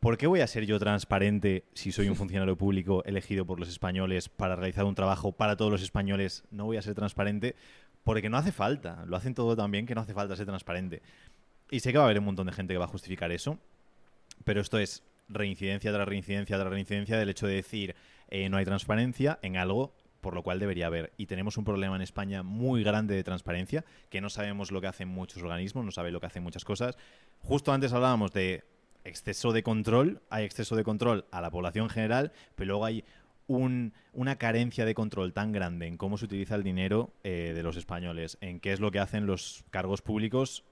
[0.00, 3.68] ¿por qué voy a ser yo transparente si soy un funcionario público elegido por los
[3.68, 6.44] españoles para realizar un trabajo para todos los españoles?
[6.50, 7.54] No voy a ser transparente
[8.02, 11.02] porque no hace falta, lo hacen todo tan bien que no hace falta ser transparente.
[11.70, 13.58] Y sé que va a haber un montón de gente que va a justificar eso,
[14.44, 17.94] pero esto es reincidencia tras reincidencia tras reincidencia del hecho de decir
[18.28, 21.14] eh, no hay transparencia en algo por lo cual debería haber.
[21.16, 24.86] Y tenemos un problema en España muy grande de transparencia, que no sabemos lo que
[24.86, 26.98] hacen muchos organismos, no saben lo que hacen muchas cosas.
[27.38, 28.62] Justo antes hablábamos de
[29.04, 33.02] exceso de control, hay exceso de control a la población general, pero luego hay
[33.46, 37.62] un- una carencia de control tan grande en cómo se utiliza el dinero eh, de
[37.62, 40.64] los españoles, en qué es lo que hacen los cargos públicos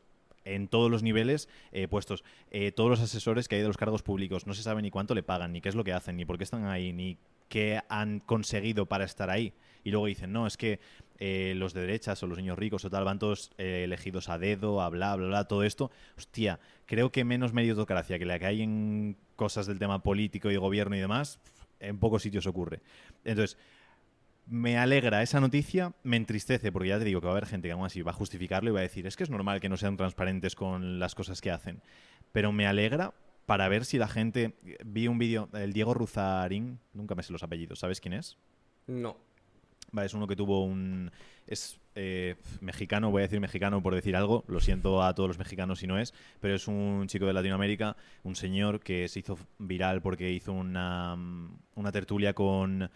[0.54, 2.24] en todos los niveles eh, puestos.
[2.50, 5.14] Eh, todos los asesores que hay de los cargos públicos no se sabe ni cuánto
[5.14, 7.80] le pagan, ni qué es lo que hacen, ni por qué están ahí, ni qué
[7.88, 9.52] han conseguido para estar ahí.
[9.84, 10.80] Y luego dicen, no, es que
[11.18, 14.38] eh, los de derechas o los niños ricos o tal van todos eh, elegidos a
[14.38, 15.90] dedo, a bla, bla, bla, todo esto.
[16.16, 20.56] Hostia, creo que menos meritocracia que la que hay en cosas del tema político y
[20.56, 21.40] gobierno y demás,
[21.80, 22.80] en pocos sitios ocurre.
[23.24, 23.56] Entonces,
[24.48, 27.68] me alegra esa noticia, me entristece, porque ya te digo que va a haber gente
[27.68, 29.68] que aún así va a justificarlo y va a decir, es que es normal que
[29.68, 31.82] no sean transparentes con las cosas que hacen.
[32.32, 33.14] Pero me alegra
[33.46, 34.54] para ver si la gente...
[34.84, 38.36] Vi un vídeo, el Diego Ruzarín, nunca me sé los apellidos, ¿sabes quién es?
[38.86, 39.16] No.
[39.90, 41.10] Vale, es uno que tuvo un...
[41.46, 45.38] Es eh, mexicano, voy a decir mexicano por decir algo, lo siento a todos los
[45.38, 49.38] mexicanos si no es, pero es un chico de Latinoamérica, un señor que se hizo
[49.58, 51.16] viral porque hizo una,
[51.74, 52.90] una tertulia con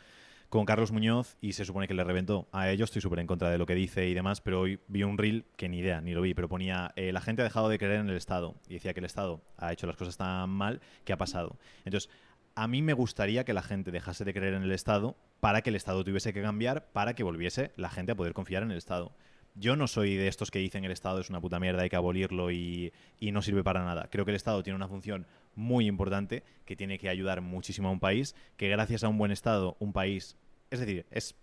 [0.52, 2.46] con Carlos Muñoz y se supone que le reventó.
[2.52, 5.02] A ellos estoy súper en contra de lo que dice y demás, pero hoy vi
[5.02, 7.70] un reel que ni idea, ni lo vi, pero ponía, eh, la gente ha dejado
[7.70, 10.50] de creer en el Estado y decía que el Estado ha hecho las cosas tan
[10.50, 11.56] mal que ha pasado.
[11.86, 12.10] Entonces,
[12.54, 15.70] a mí me gustaría que la gente dejase de creer en el Estado para que
[15.70, 18.76] el Estado tuviese que cambiar, para que volviese la gente a poder confiar en el
[18.76, 19.10] Estado.
[19.54, 21.96] Yo no soy de estos que dicen el Estado es una puta mierda, hay que
[21.96, 24.08] abolirlo y, y, no sirve para nada.
[24.10, 27.92] Creo que el Estado tiene una función muy importante que tiene que ayudar muchísimo a
[27.92, 30.36] un país, que gracias a un buen Estado un país
[30.72, 31.36] es decir, es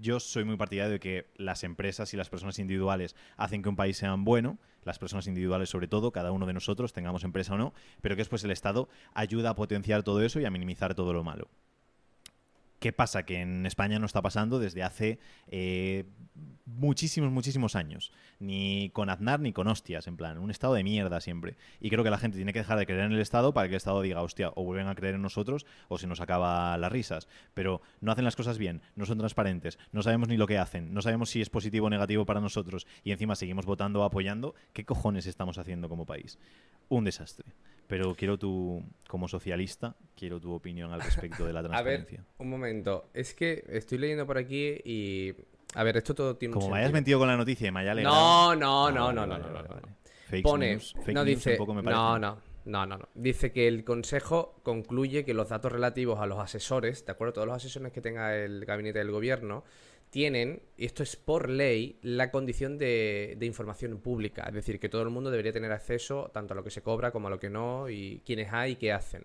[0.00, 3.76] yo soy muy partidario de que las empresas y las personas individuales hacen que un
[3.76, 7.58] país sea bueno, las personas individuales sobre todo, cada uno de nosotros, tengamos empresa o
[7.58, 11.12] no, pero que después el Estado ayuda a potenciar todo eso y a minimizar todo
[11.12, 11.48] lo malo.
[12.84, 13.22] ¿Qué pasa?
[13.22, 16.04] Que en España no está pasando desde hace eh,
[16.66, 18.12] muchísimos, muchísimos años.
[18.40, 21.56] Ni con Aznar ni con hostias, en plan, un estado de mierda siempre.
[21.80, 23.72] Y creo que la gente tiene que dejar de creer en el Estado para que
[23.72, 26.92] el Estado diga, hostia, o vuelven a creer en nosotros o se nos acaba las
[26.92, 27.26] risas.
[27.54, 30.92] Pero no hacen las cosas bien, no son transparentes, no sabemos ni lo que hacen,
[30.92, 34.54] no sabemos si es positivo o negativo para nosotros y encima seguimos votando o apoyando.
[34.74, 36.38] ¿Qué cojones estamos haciendo como país?
[36.90, 37.46] Un desastre.
[37.86, 42.20] Pero quiero tu, como socialista, quiero tu opinión al respecto de la transparencia.
[42.20, 43.10] A ver, un momento.
[43.12, 45.34] Es que estoy leyendo por aquí y.
[45.74, 47.80] A ver, esto todo tiene Como un me hayas mentido con la noticia y me
[47.80, 48.54] haya alegrado.
[48.54, 49.80] No, no, no, no, no, no, no.
[50.28, 52.00] Fake Pone, news, fake no news dice, tampoco me parece.
[52.00, 53.08] no, no, no, no, no.
[53.14, 57.46] Dice que el consejo concluye que los datos relativos a los asesores, de acuerdo, todos
[57.48, 59.64] los asesores que tenga el gabinete del gobierno,
[60.14, 64.44] tienen, y esto es por ley, la condición de, información pública.
[64.46, 67.10] Es decir, que todo el mundo debería tener acceso tanto a lo que se cobra
[67.10, 69.24] como a lo que no, y quiénes hay y qué hacen.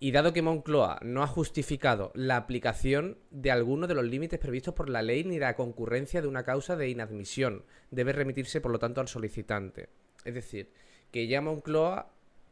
[0.00, 4.74] Y dado que Moncloa no ha justificado la aplicación de alguno de los límites previstos
[4.74, 8.80] por la ley ni la concurrencia de una causa de inadmisión, debe remitirse por lo
[8.80, 9.90] tanto al solicitante.
[10.24, 10.72] Es decir,
[11.12, 12.10] que ya Moncloa,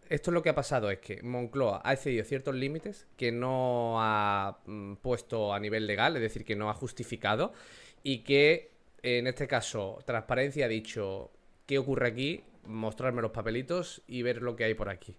[0.09, 3.97] esto es lo que ha pasado, es que Moncloa ha excedido ciertos límites que no
[4.01, 7.53] ha mm, puesto a nivel legal, es decir, que no ha justificado,
[8.03, 8.71] y que
[9.03, 11.31] en este caso Transparencia ha dicho,
[11.67, 12.45] ¿qué ocurre aquí?
[12.67, 15.17] Mostrarme los papelitos y ver lo que hay por aquí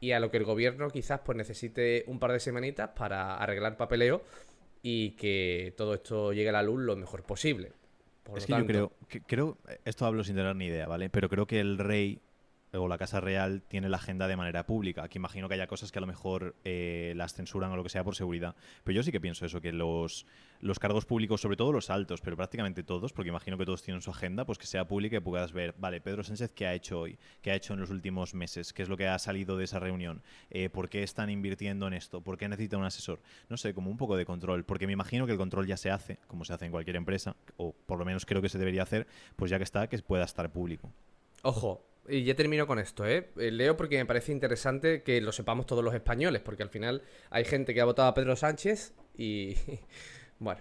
[0.00, 3.76] y a lo que el gobierno quizás pues necesite un par de semanitas para arreglar
[3.76, 4.22] papeleo
[4.82, 7.72] y que todo esto llegue a la luz lo mejor posible.
[8.22, 10.86] Por es lo que tanto, yo creo, que- creo, esto hablo sin tener ni idea,
[10.86, 11.10] ¿vale?
[11.10, 12.20] Pero creo que el rey
[12.78, 15.92] o la Casa Real tiene la agenda de manera pública, que imagino que haya cosas
[15.92, 18.54] que a lo mejor eh, las censuran o lo que sea por seguridad.
[18.84, 20.26] Pero yo sí que pienso eso, que los,
[20.60, 24.02] los cargos públicos, sobre todo los altos, pero prácticamente todos, porque imagino que todos tienen
[24.02, 27.00] su agenda, pues que sea pública y puedas ver, vale, Pedro Sánchez, ¿qué ha hecho
[27.00, 27.18] hoy?
[27.42, 28.72] ¿Qué ha hecho en los últimos meses?
[28.72, 30.22] ¿Qué es lo que ha salido de esa reunión?
[30.50, 32.20] Eh, ¿Por qué están invirtiendo en esto?
[32.20, 33.20] ¿Por qué necesita un asesor?
[33.48, 35.90] No sé, como un poco de control, porque me imagino que el control ya se
[35.90, 38.82] hace, como se hace en cualquier empresa, o por lo menos creo que se debería
[38.82, 40.92] hacer, pues ya que está, que pueda estar público.
[41.42, 43.28] Ojo, y ya termino con esto, ¿eh?
[43.36, 47.02] Eh, Leo porque me parece interesante que lo sepamos todos los españoles, porque al final
[47.30, 49.54] hay gente que ha votado a Pedro Sánchez y...
[50.38, 50.60] bueno,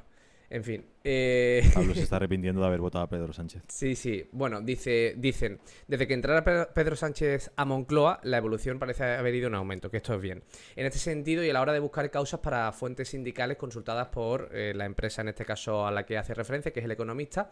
[0.49, 0.85] en fin.
[1.03, 1.61] Eh...
[1.73, 3.63] Pablo se está arrepintiendo de haber votado a Pedro Sánchez.
[3.67, 4.27] Sí, sí.
[4.31, 9.35] Bueno, dice, dicen, desde que entrara Pe- Pedro Sánchez a Moncloa, la evolución parece haber
[9.35, 10.43] ido en aumento, que esto es bien.
[10.75, 14.49] En este sentido, y a la hora de buscar causas para fuentes sindicales consultadas por
[14.53, 17.51] eh, la empresa, en este caso a la que hace referencia, que es el economista,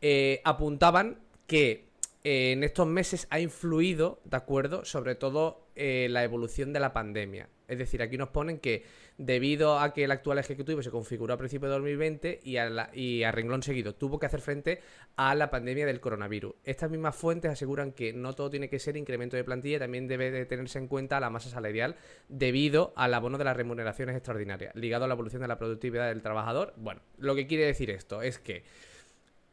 [0.00, 1.85] eh, apuntaban que
[2.28, 4.84] en estos meses ha influido, ¿de acuerdo?
[4.84, 7.48] Sobre todo eh, la evolución de la pandemia.
[7.68, 8.82] Es decir, aquí nos ponen que
[9.16, 13.22] debido a que el actual ejecutivo se configuró a principios de 2020 y a, y
[13.22, 14.80] a renglón seguido tuvo que hacer frente
[15.14, 16.52] a la pandemia del coronavirus.
[16.64, 20.32] Estas mismas fuentes aseguran que no todo tiene que ser incremento de plantilla, también debe
[20.32, 21.94] de tenerse en cuenta la masa salarial
[22.28, 26.22] debido al abono de las remuneraciones extraordinarias, ligado a la evolución de la productividad del
[26.22, 26.74] trabajador.
[26.76, 28.64] Bueno, lo que quiere decir esto es que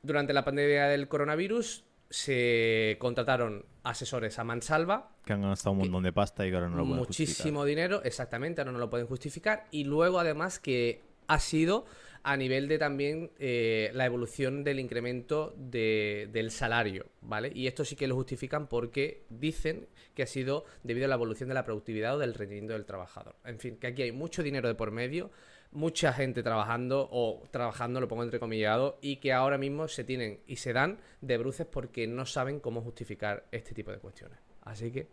[0.02, 6.04] durante la pandemia del coronavirus se contrataron asesores a mansalva, Que han gastado un montón
[6.04, 9.08] de pasta y que ahora no lo pueden muchísimo dinero, exactamente, ahora no lo pueden
[9.08, 9.66] justificar.
[9.72, 11.86] Y luego, además, que ha sido
[12.22, 17.52] a nivel de también eh, la evolución del incremento de- del salario, ¿vale?
[17.54, 21.50] Y esto sí que lo justifican porque dicen que ha sido debido a la evolución
[21.50, 23.36] de la productividad o del rendimiento del trabajador.
[23.44, 25.32] En fin, que aquí hay mucho dinero de por medio,
[25.74, 30.58] mucha gente trabajando, o trabajando, lo pongo entrecomillado, y que ahora mismo se tienen y
[30.58, 34.38] se dan de bruces porque no saben cómo justificar este tipo de cuestiones.
[34.62, 35.10] Así que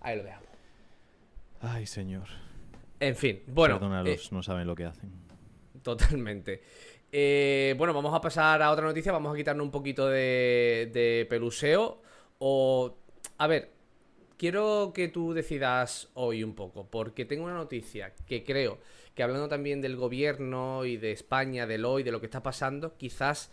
[0.00, 0.48] ahí lo dejamos.
[1.60, 2.26] Ay, señor.
[3.00, 5.10] En fin, bueno, Perdónalos, eh, no saben lo que hacen.
[5.82, 6.62] totalmente.
[7.10, 9.12] Eh, bueno, vamos a pasar a otra noticia.
[9.12, 12.02] Vamos a quitarnos un poquito de, de peluseo.
[12.38, 12.96] O.
[13.38, 13.70] A ver,
[14.36, 18.78] quiero que tú decidas hoy un poco, porque tengo una noticia que creo
[19.18, 22.96] que hablando también del gobierno y de España, del hoy, de lo que está pasando,
[22.96, 23.50] quizás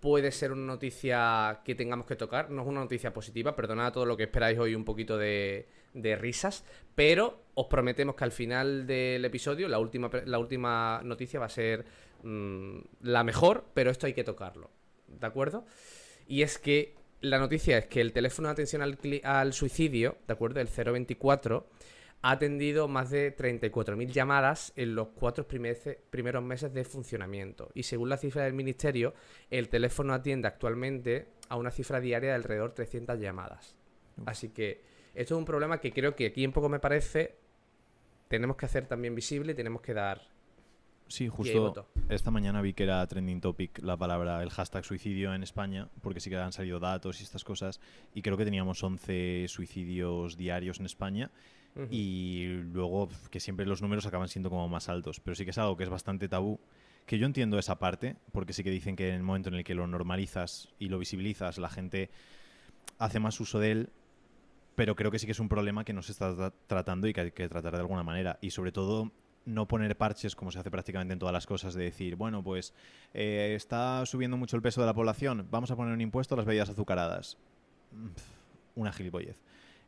[0.00, 2.50] puede ser una noticia que tengamos que tocar.
[2.50, 6.62] No es una noticia positiva, perdonad todo lo que esperáis hoy un poquito de, risas,
[6.94, 11.48] pero os prometemos que al final del episodio la última, la última noticia va a
[11.48, 11.86] ser
[12.22, 14.70] mm, la mejor, pero esto hay que tocarlo,
[15.06, 15.64] ¿de acuerdo?
[16.26, 20.34] Y es que la noticia es que el teléfono de atención al, al suicidio, ¿de
[20.34, 20.60] acuerdo?
[20.60, 21.66] El 024
[22.22, 27.70] ha atendido más de 34.000 llamadas en los cuatro primeros meses de funcionamiento.
[27.74, 29.14] Y según la cifra del ministerio,
[29.50, 33.76] el teléfono atiende actualmente a una cifra diaria de alrededor de 300 llamadas.
[34.26, 34.82] Así que
[35.14, 37.36] esto es un problema que creo que aquí en poco me parece
[38.26, 40.20] tenemos que hacer también visible y tenemos que dar.
[41.06, 45.42] Sí, justo esta mañana vi que era trending topic la palabra, el hashtag suicidio en
[45.42, 47.80] España, porque sí que han salido datos y estas cosas,
[48.12, 51.30] y creo que teníamos 11 suicidios diarios en España
[51.90, 55.20] y luego que siempre los números acaban siendo como más altos.
[55.20, 56.58] Pero sí que es algo que es bastante tabú,
[57.06, 59.64] que yo entiendo esa parte, porque sí que dicen que en el momento en el
[59.64, 62.10] que lo normalizas y lo visibilizas, la gente
[62.98, 63.90] hace más uso de él,
[64.74, 67.20] pero creo que sí que es un problema que no se está tratando y que
[67.20, 68.38] hay que tratar de alguna manera.
[68.40, 69.12] Y sobre todo
[69.48, 72.74] no poner parches como se hace prácticamente en todas las cosas, de decir, bueno, pues
[73.14, 76.36] eh, está subiendo mucho el peso de la población, vamos a poner un impuesto a
[76.36, 77.38] las bebidas azucaradas.
[78.74, 79.40] Una gilipollez.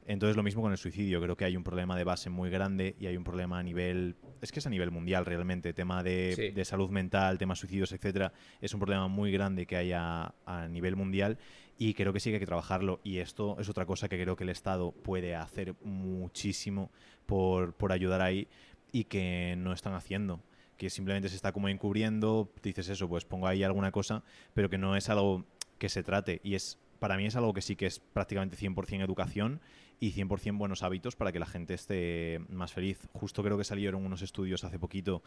[0.06, 2.96] Entonces lo mismo con el suicidio, creo que hay un problema de base muy grande
[2.98, 6.60] y hay un problema a nivel, es que es a nivel mundial realmente, tema de,
[6.64, 10.34] salud mental, temas suicidios, etcétera, es un problema muy grande que hay a,
[10.68, 11.38] nivel mundial
[11.78, 13.00] y creo que sí que hay que trabajarlo.
[13.04, 16.90] Y esto es otra cosa que creo que el Estado puede hacer muchísimo
[17.26, 18.48] por, por ayudar ahí
[18.92, 20.40] y que no están haciendo
[20.76, 24.22] que simplemente se está como encubriendo, dices eso, pues pongo ahí alguna cosa,
[24.54, 25.44] pero que no es algo
[25.76, 26.40] que se trate.
[26.42, 29.60] Y es para mí es algo que sí que es prácticamente 100% educación
[30.00, 32.98] y 100% buenos hábitos para que la gente esté más feliz.
[33.12, 35.22] Justo creo que salieron unos estudios hace poquito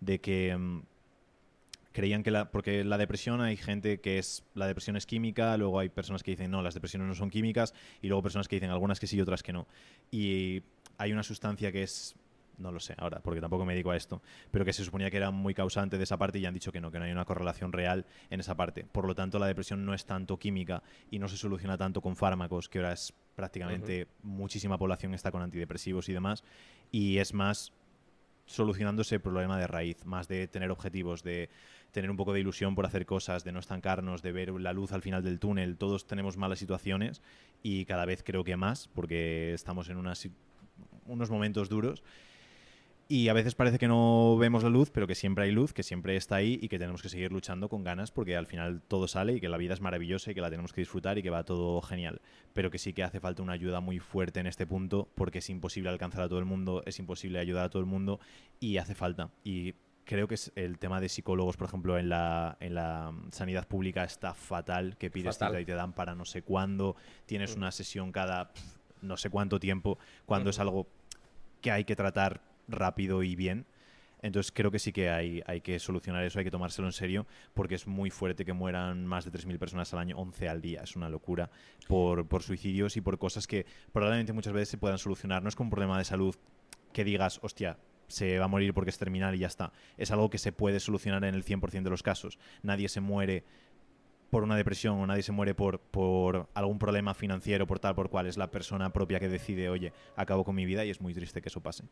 [0.00, 0.82] de que mm,
[1.92, 5.78] creían que la porque la depresión hay gente que es la depresión es química, luego
[5.78, 8.70] hay personas que dicen no, las depresiones no son químicas y luego personas que dicen
[8.70, 9.66] algunas que sí y otras que no.
[10.10, 10.62] Y
[10.98, 12.16] hay una sustancia que es
[12.58, 15.18] no lo sé ahora, porque tampoco me dedico a esto, pero que se suponía que
[15.18, 17.26] era muy causante de esa parte y han dicho que no, que no hay una
[17.26, 18.84] correlación real en esa parte.
[18.84, 22.16] Por lo tanto, la depresión no es tanto química y no se soluciona tanto con
[22.16, 26.42] fármacos, que ahora es prácticamente muchísima población está con antidepresivos y demás,
[26.90, 27.72] y es más
[28.46, 31.50] solucionando ese problema de raíz, más de tener objetivos, de
[31.92, 34.92] tener un poco de ilusión por hacer cosas, de no estancarnos, de ver la luz
[34.92, 35.76] al final del túnel.
[35.76, 37.22] Todos tenemos malas situaciones
[37.62, 42.02] y cada vez creo que más, porque estamos en unos momentos duros
[43.08, 45.84] y a veces parece que no vemos la luz, pero que siempre hay luz, que
[45.84, 49.06] siempre está ahí y que tenemos que seguir luchando con ganas porque al final todo
[49.06, 51.30] sale y que la vida es maravillosa y que la tenemos que disfrutar y que
[51.30, 52.20] va todo genial.
[52.52, 55.48] Pero que sí que hace falta una ayuda muy fuerte en este punto porque es
[55.50, 58.18] imposible alcanzar a todo el mundo, es imposible ayudar a todo el mundo
[58.58, 59.30] y hace falta.
[59.44, 63.68] Y creo que es el tema de psicólogos, por ejemplo, en la, en la sanidad
[63.68, 67.58] pública está fatal, que pides cita y te dan para no sé cuándo, tienes mm.
[67.58, 68.50] una sesión cada
[69.00, 70.88] no sé cuánto tiempo, cuando es algo
[71.60, 73.66] que hay que tratar rápido y bien.
[74.22, 77.26] Entonces creo que sí que hay, hay que solucionar eso, hay que tomárselo en serio,
[77.54, 80.82] porque es muy fuerte que mueran más de 3.000 personas al año, 11 al día.
[80.82, 81.50] Es una locura
[81.86, 85.42] por, por suicidios y por cosas que probablemente muchas veces se puedan solucionar.
[85.42, 86.34] No es como un problema de salud
[86.92, 89.72] que digas, hostia, se va a morir porque es terminal y ya está.
[89.96, 92.38] Es algo que se puede solucionar en el 100% de los casos.
[92.62, 93.44] Nadie se muere
[94.30, 98.10] por una depresión o nadie se muere por, por algún problema financiero, por tal, por
[98.10, 101.14] cual es la persona propia que decide, oye, acabo con mi vida y es muy
[101.14, 101.84] triste que eso pase.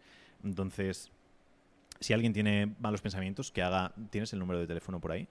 [0.42, 1.10] Entonces,
[2.00, 3.92] si alguien tiene malos pensamientos, que haga...
[4.10, 5.28] ¿Tienes el número de teléfono por ahí?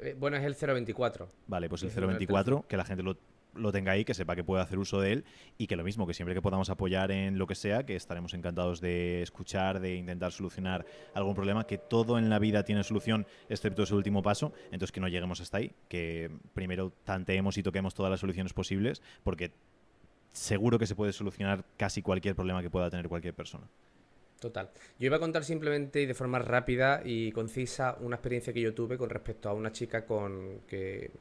[0.00, 1.28] Eh, bueno, es el 024.
[1.46, 3.16] Vale, pues el 024, que la gente lo
[3.54, 5.24] lo tenga ahí, que sepa que puede hacer uso de él
[5.58, 8.34] y que lo mismo, que siempre que podamos apoyar en lo que sea, que estaremos
[8.34, 10.84] encantados de escuchar, de intentar solucionar
[11.14, 15.00] algún problema, que todo en la vida tiene solución, excepto ese último paso, entonces que
[15.00, 19.52] no lleguemos hasta ahí, que primero tanteemos y toquemos todas las soluciones posibles, porque
[20.32, 23.68] seguro que se puede solucionar casi cualquier problema que pueda tener cualquier persona.
[24.42, 24.70] Total.
[24.98, 28.74] Yo iba a contar simplemente y de forma rápida y concisa una experiencia que yo
[28.74, 31.12] tuve con respecto a una chica con que,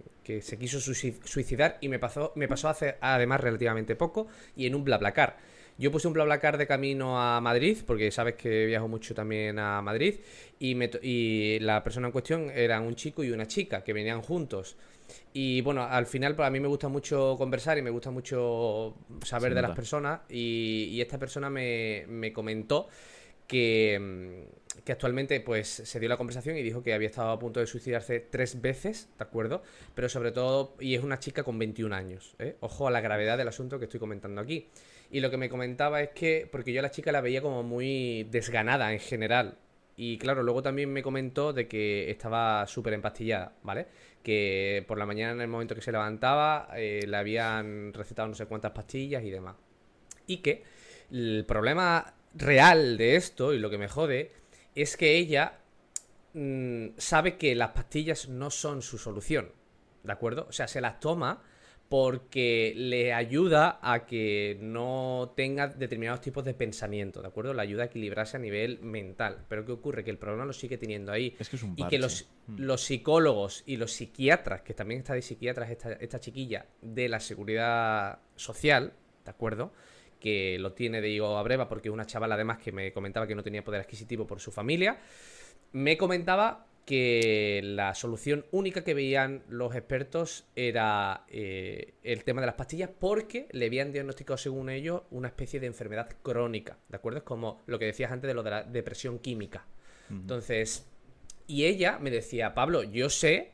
[0.42, 4.84] se quiso suicidar y me pasó, me pasó hace además relativamente poco y en un
[4.84, 5.38] BlaBlaCar.
[5.82, 9.82] Yo puse un BlaBlaCar de camino a Madrid, porque sabes que viajo mucho también a
[9.82, 10.20] Madrid,
[10.60, 14.78] y, y la persona en cuestión eran un chico y una chica que venían juntos.
[15.34, 18.96] Y bueno, al final para pues, mí me gusta mucho conversar y me gusta mucho
[19.26, 22.88] saber de las personas y, esta persona me, me comentó
[23.48, 27.40] que, mm, que actualmente pues se dio la conversación y dijo que había estado a
[27.40, 29.64] punto de suicidarse tres veces, ¿de acuerdo?
[29.96, 32.56] Pero sobre todo, y es una chica con 21 años, ¿eh?
[32.60, 34.68] Ojo a la gravedad del asunto que estoy comentando aquí.
[35.12, 37.64] Y lo que me comentaba es que, porque yo a la chica la veía como
[37.64, 39.58] muy desganada en general.
[39.98, 43.88] Y claro, luego también me comentó de que estaba súper empastillada, ¿vale?
[44.24, 48.36] Que por la mañana en el momento que se levantaba eh, le habían recetado no
[48.36, 49.58] sé cuántas pastillas y demás.
[50.28, 50.64] Y que
[51.12, 54.32] el problema real de esto y lo que me jode
[54.76, 55.60] es que ella
[56.34, 59.52] mm, sabe que las pastillas no son su solución,
[60.04, 60.46] ¿de acuerdo?
[60.48, 61.44] O sea, se las toma
[61.92, 67.54] porque le ayuda a que no tenga determinados tipos de pensamiento, ¿de acuerdo?
[67.54, 69.44] Le ayuda a equilibrarse a nivel mental.
[69.50, 70.06] Pero ¿qué ocurre?
[70.06, 71.36] Que el problema lo sigue teniendo ahí.
[71.38, 72.62] Es que es un y que los, Mm.
[72.62, 77.20] los psicólogos y los psiquiatras, que también está de psiquiatras esta, esta chiquilla, de la
[77.20, 78.94] seguridad social,
[79.26, 79.74] ¿de acuerdo?
[80.18, 83.28] Que lo tiene de higo a breva porque es una chavala además que me comentaba
[83.28, 84.98] que no tenía poder adquisitivo por su familia,
[85.74, 92.48] me comentaba que la solución única que veían los expertos era eh, el tema de
[92.48, 97.20] las pastillas porque le habían diagnosticado, según ellos, una especie de enfermedad crónica, ¿de acuerdo?
[97.20, 99.66] Es como lo que decías antes de lo de la depresión química.
[100.10, 100.86] Entonces,
[101.48, 103.52] y ella me decía, Pablo, yo sé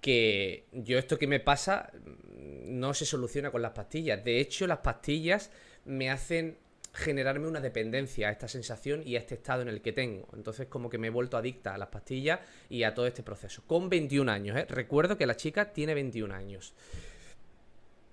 [0.00, 1.90] que yo esto que me pasa
[2.36, 4.24] no se soluciona con las pastillas.
[4.24, 5.50] De hecho, las pastillas
[5.84, 6.58] me hacen
[6.96, 10.28] generarme una dependencia a esta sensación y a este estado en el que tengo.
[10.32, 13.62] Entonces, como que me he vuelto adicta a las pastillas y a todo este proceso.
[13.66, 14.66] Con 21 años, ¿eh?
[14.68, 16.74] Recuerdo que la chica tiene 21 años.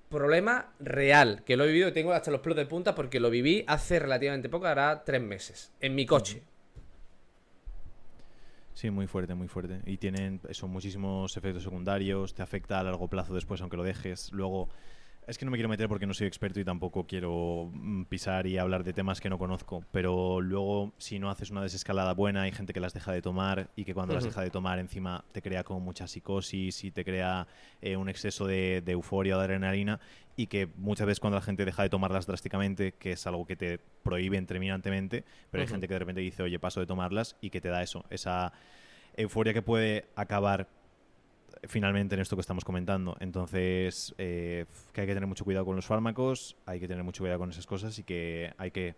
[0.10, 3.30] Problema real, que lo he vivido y tengo hasta los pelos de punta porque lo
[3.30, 6.44] viví hace relativamente poco, hará tres meses, en mi coche.
[8.74, 9.82] Sí, muy fuerte, muy fuerte.
[9.86, 14.32] Y tienen eso, muchísimos efectos secundarios, te afecta a largo plazo después aunque lo dejes.
[14.34, 14.70] Luego,
[15.28, 18.48] es que no me quiero meter porque no soy experto y tampoco quiero mm, pisar
[18.48, 22.44] y hablar de temas que no conozco, pero luego si no haces una desescalada buena,
[22.44, 25.24] hay gente que las deja de tomar y que cuando las deja de tomar encima
[25.32, 27.48] te crea como mucha psicosis y te crea
[27.82, 30.00] eh, un exceso de, de euforia o de adrenalina
[30.36, 33.56] y que muchas veces cuando la gente deja de tomarlas drásticamente, que es algo que
[33.56, 37.50] te prohíben terminantemente, pero hay gente que de repente dice, oye, paso de tomarlas y
[37.50, 38.52] que te da eso, esa
[39.16, 40.68] euforia que puede acabar
[41.68, 43.16] finalmente en esto que estamos comentando.
[43.20, 47.24] Entonces, eh, que hay que tener mucho cuidado con los fármacos, hay que tener mucho
[47.24, 48.96] cuidado con esas cosas y que hay que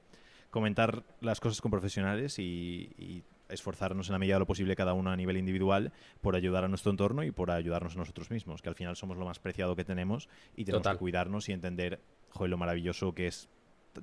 [0.50, 4.94] comentar las cosas con profesionales y, y esforzarnos en la medida de lo posible cada
[4.94, 5.92] uno a nivel individual
[6.22, 9.18] por ayudar a nuestro entorno y por ayudarnos a nosotros mismos, que al final somos
[9.18, 10.96] lo más preciado que tenemos y tenemos Total.
[10.96, 13.50] que cuidarnos y entender joder, lo maravilloso que es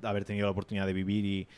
[0.02, 1.48] haber tenido la oportunidad de vivir y,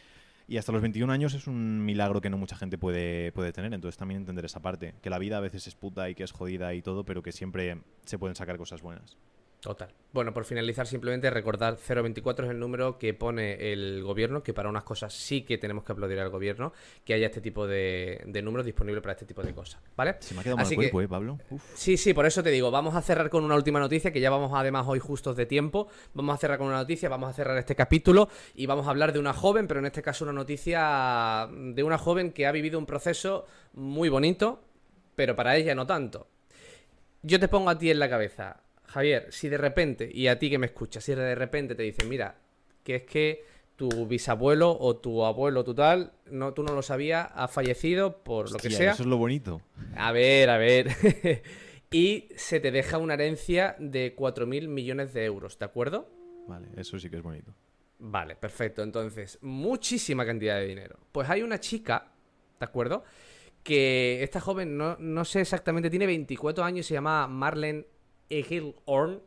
[0.47, 3.73] y hasta los 21 años es un milagro que no mucha gente puede, puede tener.
[3.73, 4.95] Entonces también entender esa parte.
[5.01, 7.33] Que la vida a veces es puta y que es jodida y todo, pero que
[7.33, 9.17] siempre se pueden sacar cosas buenas.
[9.65, 9.89] Total.
[10.13, 14.69] Bueno, por finalizar, simplemente recordar 024 es el número que pone el gobierno, que para
[14.69, 18.43] unas cosas sí que tenemos que aplaudir al gobierno, que haya este tipo de, de
[18.43, 20.17] números disponibles para este tipo de cosas, ¿vale?
[20.21, 21.39] Se me ha quedado mal Así el que- cuerpo, ¿eh, Pablo?
[21.49, 21.63] Uf.
[21.73, 24.29] Sí, sí, por eso te digo, vamos a cerrar con una última noticia, que ya
[24.29, 25.89] vamos además hoy justos de tiempo.
[26.13, 29.15] Vamos a cerrar con una noticia, vamos a cerrar este capítulo y vamos a hablar
[29.15, 32.79] de una joven, pero en este caso una noticia de una joven que ha vivido
[32.79, 34.63] un proceso muy bonito,
[35.17, 36.29] pero para ella no tanto.
[37.23, 38.61] Yo te pongo a ti en la cabeza,
[38.95, 42.09] Javier, si de repente, y a ti que me escuchas, si de repente te dicen,
[42.09, 42.37] mira,
[42.85, 47.29] que es que tu bisabuelo o tu abuelo, tu tal, no, tú no lo sabías,
[47.35, 48.93] ha fallecido por lo que sea.
[48.93, 49.61] Eso es lo bonito.
[49.97, 50.93] A ver, a ver.
[51.91, 56.09] y se te deja una herencia de 4.000 millones de euros, ¿de acuerdo?
[56.47, 57.53] Vale, eso sí que es bonito.
[57.99, 58.85] Vale, perfecto.
[58.85, 61.01] Entonces, muchísima cantidad de dinero.
[61.11, 62.13] Pues hay una chica,
[62.61, 63.03] ¿de acuerdo?
[63.65, 67.87] Que esta joven, no, no sé exactamente, tiene 24 años, se llama Marlene
[68.31, 69.23] Egilhorn,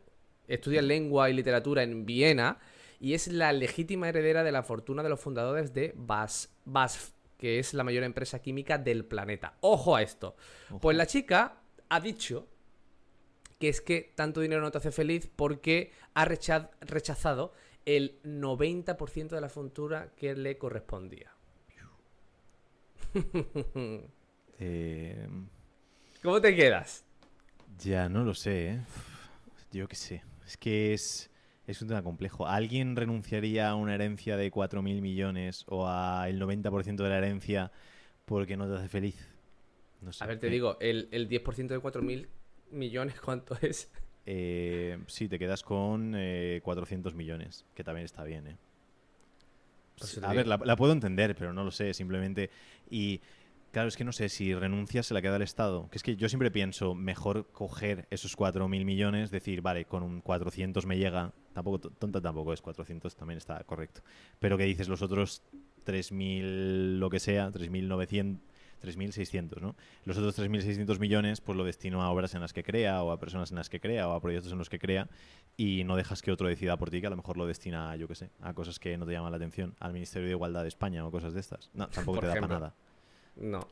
[0.47, 2.59] estudia lengua y literatura en Viena
[2.99, 7.59] y es la legítima heredera de la fortuna de los fundadores de BAS, BASF, que
[7.59, 9.57] es la mayor empresa química del planeta.
[9.61, 10.35] Ojo a esto.
[10.69, 10.79] Ojo.
[10.79, 12.47] Pues la chica ha dicho
[13.59, 17.53] que es que tanto dinero no te hace feliz porque ha recha- rechazado
[17.85, 21.31] el 90% de la fortuna que le correspondía.
[24.59, 25.27] Eh,
[26.23, 27.05] ¿Cómo te quedas?
[27.79, 28.79] Ya, no lo sé, ¿eh?
[29.71, 30.23] Yo qué sé.
[30.45, 31.29] Es que es,
[31.67, 32.47] es un tema complejo.
[32.47, 37.71] ¿Alguien renunciaría a una herencia de 4.000 millones o al 90% de la herencia
[38.25, 39.27] porque no te hace feliz?
[40.01, 40.23] No sé.
[40.23, 42.27] A ver, te digo, el, el 10% de 4.000
[42.71, 43.91] millones, ¿cuánto es?
[44.25, 48.57] Eh, sí, te quedas con eh, 400 millones, que también está bien, ¿eh?
[49.97, 52.51] Pues a ver, la, la puedo entender, pero no lo sé, simplemente.
[52.89, 53.19] Y
[53.77, 55.87] claro, es que no sé, si renuncias se la queda el Estado.
[55.91, 60.21] Que es que yo siempre pienso, mejor coger esos 4.000 millones, decir, vale, con un
[60.21, 61.31] 400 me llega.
[61.53, 64.01] Tampoco, tonta tampoco es, 400 también está correcto.
[64.39, 65.43] Pero que dices, los otros
[65.85, 68.39] 3.000 lo que sea, 3.900
[68.81, 69.75] 3.600, ¿no?
[70.05, 73.19] Los otros 3.600 millones, pues lo destino a obras en las que crea, o a
[73.19, 75.07] personas en las que crea, o a proyectos en los que crea,
[75.55, 78.07] y no dejas que otro decida por ti, que a lo mejor lo destina, yo
[78.07, 80.67] qué sé, a cosas que no te llaman la atención, al Ministerio de Igualdad de
[80.67, 81.69] España o cosas de estas.
[81.73, 82.75] No, tampoco te da para nada.
[83.39, 83.67] No.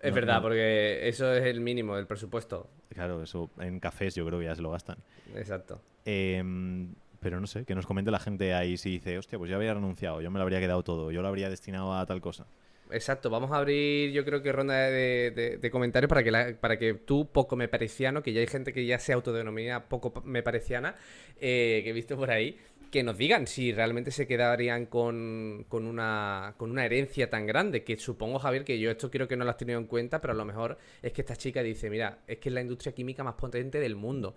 [0.00, 2.68] Es verdad, porque eso es el mínimo del presupuesto.
[2.88, 4.98] Claro, eso en cafés yo creo que ya se lo gastan.
[5.34, 5.80] Exacto.
[6.04, 9.56] Em, pero no sé, que nos comente la gente ahí si dice, hostia, pues ya
[9.56, 12.46] habría renunciado, yo me lo habría quedado todo, yo lo habría destinado a tal cosa
[12.92, 13.30] exacto.
[13.30, 17.56] Vamos a abrir, yo creo que ronda de, comentarios para que, para que tú, poco
[17.56, 20.96] me pareciano, que ya hay gente que ya se autodenomina poco me pareciana,
[21.40, 22.58] eh, que he visto por ahí,
[22.92, 27.84] que nos digan si realmente se quedarían con, con, una, con una herencia tan grande.
[27.84, 30.34] Que supongo, Javier, que yo esto quiero que no lo has tenido en cuenta, pero
[30.34, 33.24] a lo mejor es que esta chica dice: Mira, es que es la industria química
[33.24, 34.36] más potente del mundo.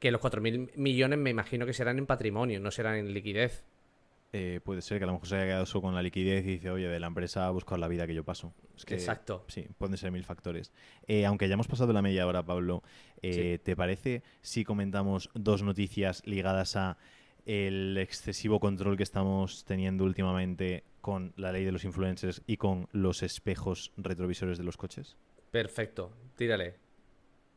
[0.00, 3.62] Que los 4.000 millones me imagino que serán en patrimonio, no serán en liquidez.
[4.32, 6.52] Eh, puede ser que a lo mejor se haya quedado solo con la liquidez y
[6.52, 8.54] dice, oye, de la empresa a buscar la vida que yo paso.
[8.88, 9.44] Exacto.
[9.48, 10.72] Sí, pueden ser mil factores.
[11.06, 12.82] Eh, aunque ya hemos pasado la media hora, Pablo,
[13.22, 16.98] eh, ¿te parece si comentamos dos noticias ligadas a
[17.46, 22.88] el excesivo control que estamos teniendo últimamente con la ley de los influencers y con
[22.92, 25.16] los espejos retrovisores de los coches?
[25.50, 26.74] Perfecto, tírale.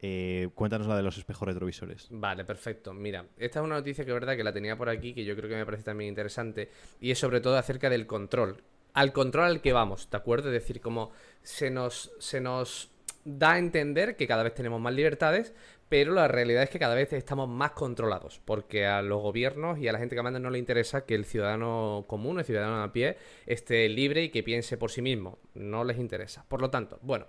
[0.01, 2.07] Eh, cuéntanos la de los espejos retrovisores.
[2.11, 2.93] Vale, perfecto.
[2.93, 5.35] Mira, esta es una noticia que es verdad que la tenía por aquí, que yo
[5.35, 6.69] creo que me parece también interesante,
[7.01, 8.63] y es sobre todo acerca del control.
[8.93, 10.49] Al control al que vamos, ¿de acuerdo?
[10.49, 11.11] Es decir, como
[11.43, 12.91] se nos, se nos
[13.25, 15.53] da a entender que cada vez tenemos más libertades,
[15.89, 19.87] pero la realidad es que cada vez estamos más controlados, porque a los gobiernos y
[19.87, 22.93] a la gente que manda no le interesa que el ciudadano común, el ciudadano a
[22.93, 23.17] pie,
[23.47, 25.39] esté libre y que piense por sí mismo.
[25.55, 26.45] No les interesa.
[26.47, 27.25] Por lo tanto, bueno,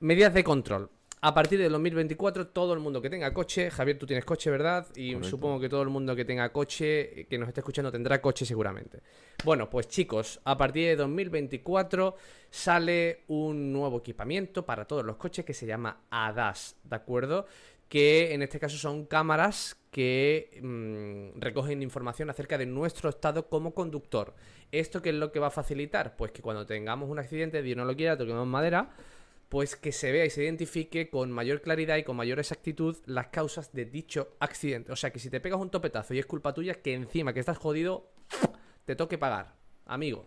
[0.00, 0.90] medidas de control.
[1.24, 4.88] A partir del 2024, todo el mundo que tenga coche, Javier, tú tienes coche, ¿verdad?
[4.96, 8.20] Y supongo que todo el mundo que tenga coche, eh, que nos esté escuchando, tendrá
[8.20, 8.98] coche seguramente.
[9.44, 12.16] Bueno, pues chicos, a partir de 2024
[12.50, 17.46] sale un nuevo equipamiento para todos los coches que se llama ADAS, ¿de acuerdo?
[17.92, 23.74] Que en este caso son cámaras que mm, recogen información acerca de nuestro estado como
[23.74, 24.34] conductor.
[24.70, 26.16] ¿Esto qué es lo que va a facilitar?
[26.16, 28.88] Pues que cuando tengamos un accidente, Dios no lo quiera, toquemos madera
[29.50, 33.26] pues que se vea y se identifique con mayor claridad y con mayor exactitud las
[33.26, 34.90] causas de dicho accidente.
[34.92, 37.40] O sea que si te pegas un topetazo y es culpa tuya, que encima que
[37.40, 38.14] estás jodido,
[38.86, 39.54] te toque pagar.
[39.84, 40.24] Amigo,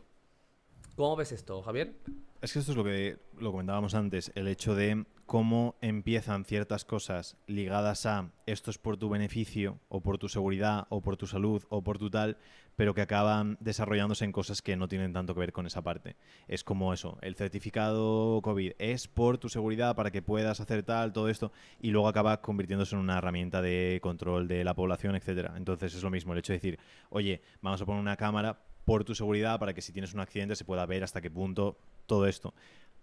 [0.96, 1.96] ¿cómo ves esto, Javier?
[2.40, 6.86] Es que esto es lo que lo comentábamos antes, el hecho de cómo empiezan ciertas
[6.86, 11.26] cosas ligadas a esto es por tu beneficio, o por tu seguridad, o por tu
[11.26, 12.38] salud, o por tu tal,
[12.76, 16.16] pero que acaban desarrollándose en cosas que no tienen tanto que ver con esa parte.
[16.48, 21.12] Es como eso, el certificado COVID es por tu seguridad para que puedas hacer tal,
[21.12, 21.52] todo esto,
[21.82, 25.56] y luego acaba convirtiéndose en una herramienta de control de la población, etcétera.
[25.58, 29.04] Entonces es lo mismo, el hecho de decir, oye, vamos a poner una cámara por
[29.04, 32.28] tu seguridad para que si tienes un accidente se pueda ver hasta qué punto todo
[32.28, 32.54] esto.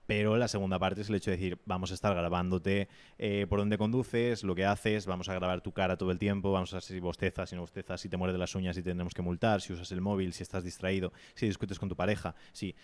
[0.07, 2.89] Pero la segunda parte es el hecho de decir, vamos a estar grabándote
[3.19, 6.53] eh, por dónde conduces, lo que haces, vamos a grabar tu cara todo el tiempo,
[6.53, 9.15] vamos a ver si bostezas, si no bostezas, si te mueres las uñas, si tendremos
[9.15, 12.75] que multar, si usas el móvil, si estás distraído, si discutes con tu pareja, si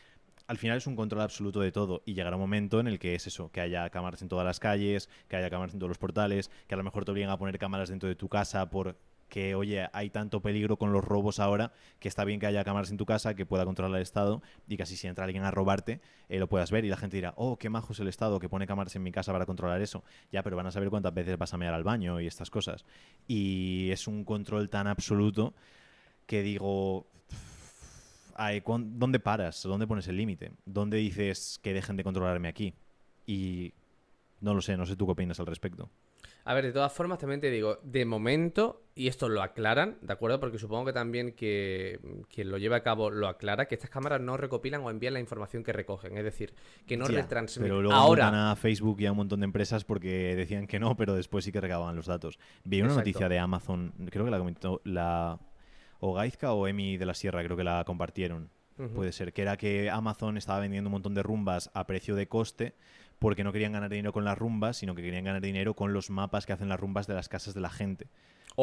[0.49, 3.14] al final es un control absoluto de todo y llegará un momento en el que
[3.14, 5.99] es eso, que haya cámaras en todas las calles, que haya cámaras en todos los
[5.99, 8.97] portales, que a lo mejor te obligan a poner cámaras dentro de tu casa por
[9.29, 12.91] que, oye, hay tanto peligro con los robos ahora que está bien que haya cámaras
[12.91, 15.51] en tu casa que pueda controlar el Estado y que así si entra alguien a
[15.51, 18.41] robarte eh, lo puedas ver y la gente dirá, oh, qué majo es el Estado
[18.41, 20.05] que pone cámaras en mi casa para controlar eso.
[20.33, 22.85] Ya, pero van a saber cuántas veces vas a mear al baño y estas cosas.
[23.26, 25.55] Y es un control tan absoluto
[26.26, 27.07] que digo,
[28.79, 29.62] ¿dónde paras?
[29.62, 30.53] ¿Dónde pones el límite?
[30.64, 32.74] ¿Dónde dices que dejen de controlarme aquí?
[33.26, 33.72] Y
[34.41, 35.91] no lo sé, no sé tú qué opinas al respecto.
[36.45, 40.12] A ver, de todas formas, también te digo, de momento, y esto lo aclaran, ¿de
[40.12, 40.41] acuerdo?
[40.41, 44.20] Porque supongo que también que quien lo lleva a cabo lo aclara, que estas cámaras
[44.20, 46.16] no recopilan o envían la información que recogen.
[46.16, 46.55] Es decir,
[46.86, 47.62] que no retransmiten.
[47.62, 50.97] Pero luego Ahora a Facebook y a un montón de empresas porque decían que no,
[50.97, 52.39] pero después sí que recababan los datos.
[52.64, 55.39] Vi una noticia de Amazon, creo que la comentó la
[56.01, 58.51] o Gaizka o Emi de la Sierra, creo que la compartieron.
[58.95, 62.28] Puede ser, que era que Amazon estaba vendiendo un montón de rumbas a precio de
[62.28, 62.76] coste
[63.19, 66.11] porque no querían ganar dinero con las rumbas, sino que querían ganar dinero con los
[66.11, 68.09] mapas que hacen las rumbas de las casas de la gente.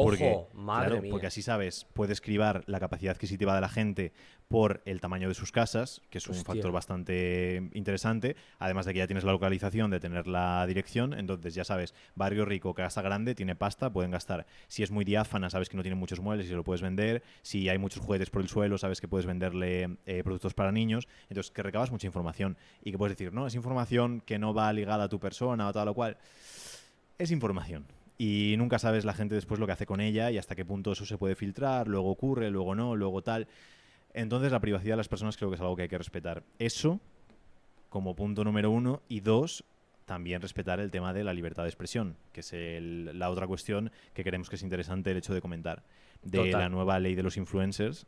[0.02, 4.12] Porque, madre Porque así sabes, puedes escribir la capacidad adquisitiva de la gente
[4.46, 8.36] por el tamaño de sus casas, que es un factor bastante interesante.
[8.58, 12.44] Además de que ya tienes la localización, de tener la dirección, entonces ya sabes, barrio
[12.44, 14.46] rico, casa grande, tiene pasta, pueden gastar.
[14.68, 17.22] Si es muy diáfana, sabes que no tiene muchos muebles y se lo puedes vender.
[17.40, 21.08] Si hay muchos juguetes por el suelo, sabes que puedes venderle eh, productos para niños.
[21.30, 24.70] Entonces, que recabas mucha información y que puedes decir, no, es información que no va
[24.74, 26.18] ligada a tu persona o tal o cual.
[27.18, 27.86] Es información
[28.18, 30.92] y nunca sabes la gente después lo que hace con ella y hasta qué punto
[30.92, 33.48] eso se puede filtrar, luego ocurre, luego no, luego tal.
[34.14, 36.42] Entonces la privacidad de las personas creo que es algo que hay que respetar.
[36.58, 37.00] Eso
[37.88, 39.02] como punto número uno.
[39.08, 39.64] Y dos,
[40.04, 44.22] también respetar el tema de la libertad de expresión, que es la otra cuestión que
[44.22, 45.82] creemos que es interesante el hecho de comentar.
[46.22, 48.06] De la nueva ley de los influencers.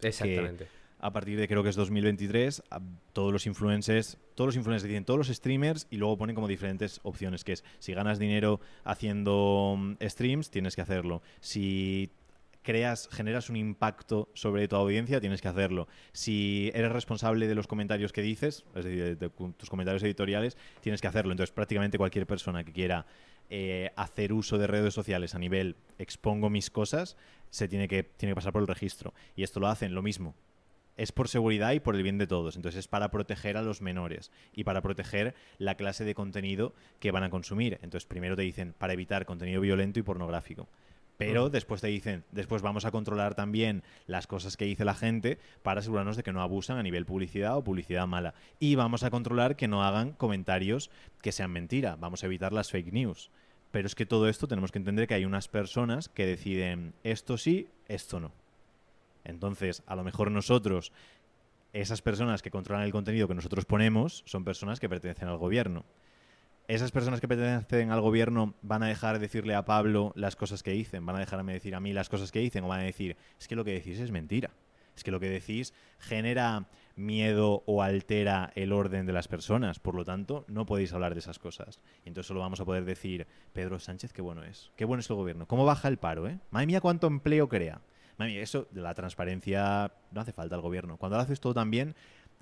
[0.00, 0.66] Exactamente.
[1.02, 2.62] A partir de creo que es 2023,
[3.12, 7.00] todos los influencers, todos los influencers dicen todos los streamers y luego ponen como diferentes
[7.02, 11.20] opciones, que es si ganas dinero haciendo mm, streams, tienes que hacerlo.
[11.40, 12.12] Si
[12.62, 15.88] creas, generas un impacto sobre tu audiencia, tienes que hacerlo.
[16.12, 21.00] Si eres responsable de los comentarios que dices, es decir, de, tus comentarios editoriales, tienes
[21.00, 21.32] que hacerlo.
[21.32, 23.06] Entonces, prácticamente cualquier persona que quiera
[23.50, 27.16] eh, hacer uso de redes sociales a nivel expongo mis cosas,
[27.50, 29.12] se tiene que, tiene que pasar por el registro.
[29.34, 30.36] Y esto lo hacen lo mismo.
[30.96, 32.56] Es por seguridad y por el bien de todos.
[32.56, 37.10] Entonces es para proteger a los menores y para proteger la clase de contenido que
[37.10, 37.78] van a consumir.
[37.82, 40.68] Entonces primero te dicen para evitar contenido violento y pornográfico.
[41.18, 45.38] Pero después te dicen, después vamos a controlar también las cosas que dice la gente
[45.62, 48.34] para asegurarnos de que no abusan a nivel publicidad o publicidad mala.
[48.58, 50.90] Y vamos a controlar que no hagan comentarios
[51.20, 51.96] que sean mentira.
[51.96, 53.30] Vamos a evitar las fake news.
[53.70, 57.38] Pero es que todo esto tenemos que entender que hay unas personas que deciden esto
[57.38, 58.32] sí, esto no.
[59.24, 60.92] Entonces, a lo mejor nosotros,
[61.72, 65.84] esas personas que controlan el contenido que nosotros ponemos, son personas que pertenecen al gobierno
[66.68, 70.62] esas personas que pertenecen al gobierno van a dejar de decirle a Pablo las cosas
[70.62, 72.84] que dicen, van a dejarme decir a mí las cosas que dicen, o van a
[72.84, 74.50] decir, es que lo que decís es mentira.
[74.94, 79.78] Es que lo que decís genera miedo o altera el orden de las personas.
[79.78, 81.80] Por lo tanto, no podéis hablar de esas cosas.
[82.04, 84.70] Y entonces solo vamos a poder decir, Pedro Sánchez, qué bueno es.
[84.76, 85.48] Qué bueno es el gobierno.
[85.48, 86.38] ¿Cómo baja el paro, eh?
[86.50, 87.80] Madre mía, cuánto empleo crea.
[88.18, 90.96] Mía, eso de la transparencia no hace falta al gobierno.
[90.96, 91.94] Cuando lo haces todo tan bien,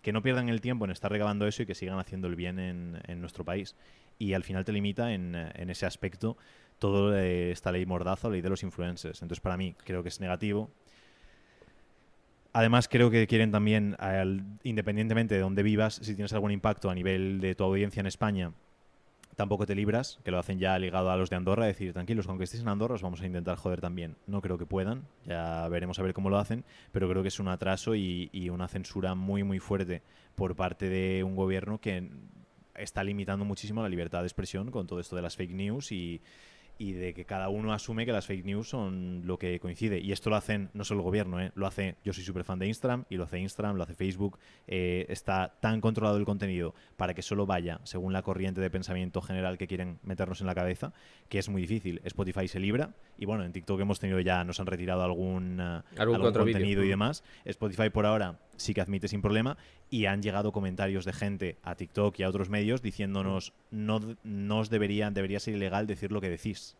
[0.02, 2.58] que no pierdan el tiempo en estar recabando eso y que sigan haciendo el bien
[2.58, 3.76] en, en nuestro país
[4.18, 6.36] y al final te limita en, en ese aspecto
[6.78, 9.22] todo esta ley mordaza ley de los influencers.
[9.22, 10.70] Entonces, para mí, creo que es negativo.
[12.52, 13.96] Además, creo que quieren también,
[14.64, 18.52] independientemente de dónde vivas, si tienes algún impacto a nivel de tu audiencia en España,
[19.40, 22.36] tampoco te libras, que lo hacen ya ligado a los de Andorra, decir, tranquilos, con
[22.36, 24.16] que estéis en Andorra os vamos a intentar joder también.
[24.26, 26.62] No creo que puedan, ya veremos a ver cómo lo hacen,
[26.92, 30.02] pero creo que es un atraso y una censura muy, muy fuerte
[30.34, 32.10] por parte de un gobierno que
[32.74, 36.20] está limitando muchísimo la libertad de expresión con todo esto de las fake news y,
[36.80, 40.00] y de que cada uno asume que las fake news son lo que coincide.
[40.00, 41.52] Y esto lo hacen no solo el gobierno, ¿eh?
[41.54, 44.38] lo hace, yo soy súper fan de Instagram, y lo hace Instagram, lo hace Facebook.
[44.66, 49.20] Eh, está tan controlado el contenido para que solo vaya según la corriente de pensamiento
[49.20, 50.94] general que quieren meternos en la cabeza,
[51.28, 52.00] que es muy difícil.
[52.02, 55.82] Spotify se libra, y bueno, en TikTok hemos tenido ya, nos han retirado algún, uh,
[55.98, 57.22] algún, contenido y demás.
[57.44, 59.56] Spotify por ahora sí que admite sin problema,
[59.88, 64.58] y han llegado comentarios de gente a TikTok y a otros medios diciéndonos no, no
[64.58, 66.76] os debería, debería ser ilegal decir lo que decís.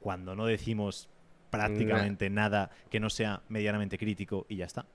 [0.00, 1.08] Cuando no decimos
[1.50, 4.86] prácticamente nada que no sea medianamente crítico y ya está.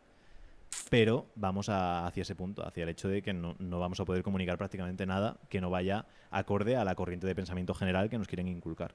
[0.90, 4.24] Pero vamos hacia ese punto, hacia el hecho de que no, no, vamos a poder
[4.24, 8.28] comunicar prácticamente nada que no vaya acorde a la corriente de pensamiento general que nos
[8.28, 8.94] quieren inculcar.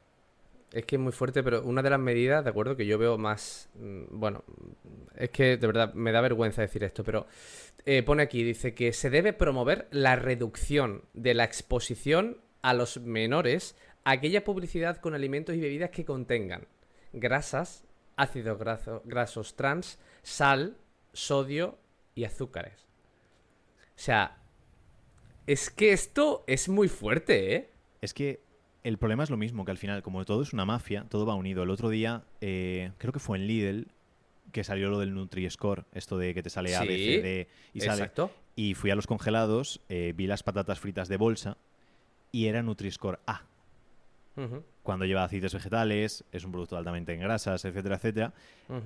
[0.72, 3.18] Es que es muy fuerte, pero una de las medidas, de acuerdo, que yo veo
[3.18, 3.68] más.
[3.74, 4.42] Mm, bueno,
[5.16, 7.26] es que de verdad me da vergüenza decir esto, pero
[7.84, 12.98] eh, pone aquí, dice que se debe promover la reducción de la exposición a los
[12.98, 16.66] menores a aquella publicidad con alimentos y bebidas que contengan
[17.12, 17.84] grasas,
[18.16, 18.58] ácidos
[19.04, 20.76] grasos trans, sal,
[21.12, 21.78] sodio
[22.14, 22.86] y azúcares.
[23.94, 24.38] O sea,
[25.46, 27.70] es que esto es muy fuerte, ¿eh?
[28.00, 28.42] Es que
[28.82, 31.34] el problema es lo mismo, que al final, como todo es una mafia, todo va
[31.34, 31.62] unido.
[31.62, 33.86] El otro día, eh, creo que fue en Lidl,
[34.50, 37.80] que salió lo del Nutri-Score, esto de que te sale A, B, C, D y
[37.80, 38.10] sale.
[38.54, 41.56] Y fui a los congelados, eh, vi las patatas fritas de bolsa
[42.32, 43.42] y era Nutri-Score A
[44.82, 48.32] cuando lleva aceites vegetales, es un producto altamente en grasas, etcétera, etcétera.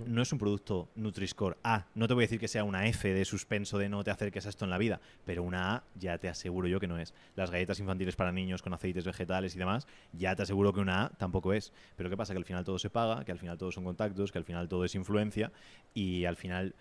[0.07, 1.87] No es un producto Nutri-Score A.
[1.95, 4.47] No te voy a decir que sea una F de suspenso de no te acerques
[4.47, 7.15] a esto en la vida, pero una A ya te aseguro yo que no es.
[7.37, 11.05] Las galletas infantiles para niños con aceites vegetales y demás, ya te aseguro que una
[11.05, 11.73] A tampoco es.
[11.97, 12.33] Pero ¿qué pasa?
[12.35, 14.69] Que al final todo se paga, que al final todo son contactos, que al final
[14.69, 15.53] todo es influencia
[15.95, 16.75] y al final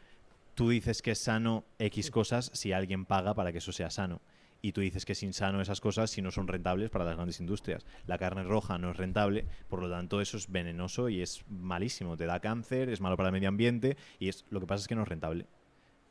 [0.56, 4.22] tú dices que es sano X cosas si alguien paga para que eso sea sano
[4.66, 7.40] y tú dices que es insano esas cosas si no son rentables para las grandes
[7.40, 7.86] industrias.
[8.08, 12.18] La carne roja no es rentable, por lo tanto eso es venenoso y es malísimo,
[12.18, 14.88] te da cáncer, es malo para el medio ambiente y es lo que pasa es
[14.88, 15.46] que no es rentable.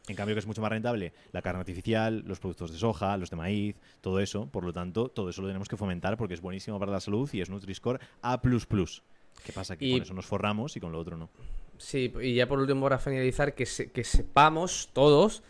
[0.07, 3.31] En cambio, que es mucho más rentable la carne artificial, los productos de soja, los
[3.31, 4.47] de maíz, todo eso.
[4.47, 7.29] Por lo tanto, todo eso lo tenemos que fomentar porque es buenísimo para la salud
[7.33, 8.41] y es Nutri-Score A++.
[8.41, 9.77] ¿Qué pasa?
[9.77, 11.29] Que con eso nos forramos y con lo otro no.
[11.79, 15.43] Sí, y ya por último, para finalizar, que, que sepamos todos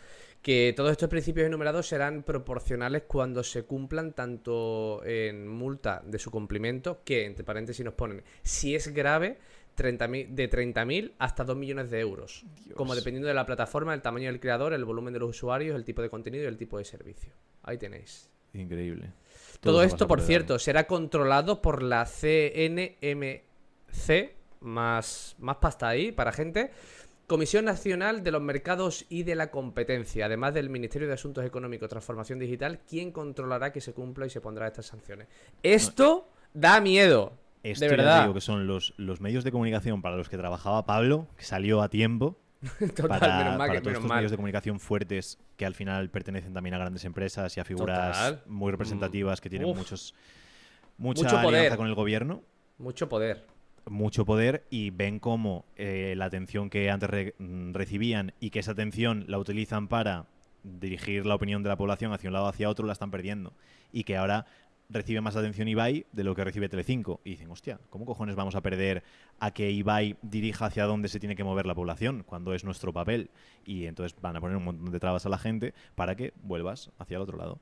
[0.45, 6.29] que todos estos principios enumerados serán proporcionales cuando se cumplan tanto en multa de su
[6.29, 9.39] cumplimiento, que entre paréntesis nos ponen, si es grave,
[9.75, 12.45] 30.000 de 30.000 hasta 2 millones de euros.
[12.63, 12.77] Dios.
[12.77, 15.83] Como dependiendo de la plataforma, el tamaño del creador, el volumen de los usuarios, el
[15.83, 17.33] tipo de contenido y el tipo de servicio.
[17.63, 18.29] Ahí tenéis.
[18.53, 19.13] Increíble.
[19.61, 23.41] Todo, pasa esto, por cierto, será controlado por la CNMC,
[24.59, 26.69] más, más pasta ahí para gente.
[27.27, 31.89] Comisión Nacional de los Mercados y de la Competencia, además del Ministerio de Asuntos Económicos,
[31.89, 35.27] Transformación Digital, quien controlará que se cumpla y se pondrá estas sanciones.
[35.63, 37.33] Esto da miedo.
[37.63, 38.21] Esto de verdad.
[38.21, 41.81] digo que son los, los medios de comunicación para los que trabajaba Pablo, que salió
[41.81, 42.37] a tiempo.
[42.95, 44.17] Total, para, menos mal para que todos menos estos mal.
[44.17, 48.17] medios de comunicación fuertes que al final pertenecen también a grandes empresas y a figuras
[48.17, 48.43] Total.
[48.47, 49.77] muy representativas que tienen Uf.
[49.77, 50.13] muchos
[50.97, 51.55] mucha Mucho poder.
[51.59, 52.43] alianza con el gobierno,
[52.77, 53.45] Mucho poder.
[53.87, 58.71] Mucho poder y ven cómo eh, la atención que antes mm, recibían y que esa
[58.71, 60.27] atención la utilizan para
[60.63, 63.53] dirigir la opinión de la población hacia un lado o hacia otro la están perdiendo
[63.91, 64.45] y que ahora
[64.89, 68.55] recibe más atención Ibai de lo que recibe Telecinco y dicen, hostia, ¿cómo cojones vamos
[68.55, 69.03] a perder
[69.39, 72.93] a que Ibai dirija hacia dónde se tiene que mover la población cuando es nuestro
[72.93, 73.29] papel?
[73.65, 76.91] Y entonces van a poner un montón de trabas a la gente para que vuelvas
[76.99, 77.59] hacia el otro lado.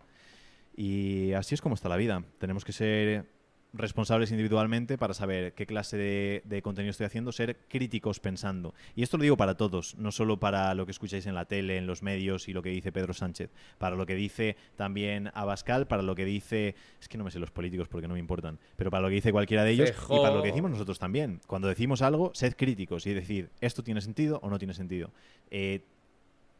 [0.76, 2.24] Y así es como está la vida.
[2.40, 3.26] Tenemos que ser
[3.74, 8.74] responsables individualmente para saber qué clase de, de contenido estoy haciendo, ser críticos pensando.
[8.96, 11.78] Y esto lo digo para todos, no solo para lo que escucháis en la tele,
[11.78, 15.88] en los medios y lo que dice Pedro Sánchez, para lo que dice también Abascal,
[15.88, 18.60] para lo que dice, es que no me sé los políticos porque no me importan,
[18.76, 21.42] pero para lo que dice cualquiera de ellos y para lo que decimos nosotros también.
[21.48, 25.12] Cuando decimos algo, sed críticos y decir, ¿esto tiene sentido o no tiene sentido?
[25.50, 25.82] Eh,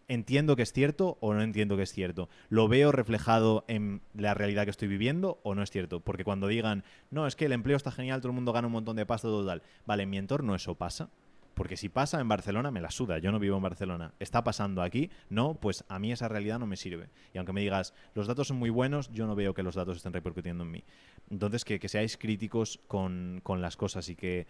[0.08, 2.30] entiendo que es cierto o no entiendo que es cierto.
[2.50, 6.00] ¿Lo veo reflejado en la realidad que estoy viviendo o no es cierto?
[6.00, 8.74] Porque cuando digan, no, es que el empleo está genial, todo el mundo gana un
[8.74, 9.62] montón de pasta, total.
[9.86, 11.10] Vale, en mi entorno eso pasa.
[11.54, 13.20] Porque si pasa en Barcelona, me la suda.
[13.20, 14.14] Yo no vivo en Barcelona.
[14.20, 17.10] Está pasando aquí, no, pues a mí esa realidad no me sirve.
[17.32, 19.98] Y aunque me digas, los datos son muy buenos, yo no veo que los datos
[19.98, 20.84] estén repercutiendo en mí.
[21.30, 24.48] Entonces, que, que seáis críticos con, con las cosas y que,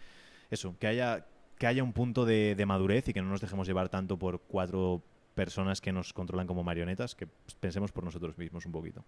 [0.50, 1.26] eso, que haya,
[1.58, 4.40] que haya un punto de, de madurez y que no nos dejemos llevar tanto por
[4.40, 5.04] cuatro
[5.36, 7.28] personas que nos controlan como marionetas, que
[7.60, 9.04] pensemos por nosotros mismos un poquito.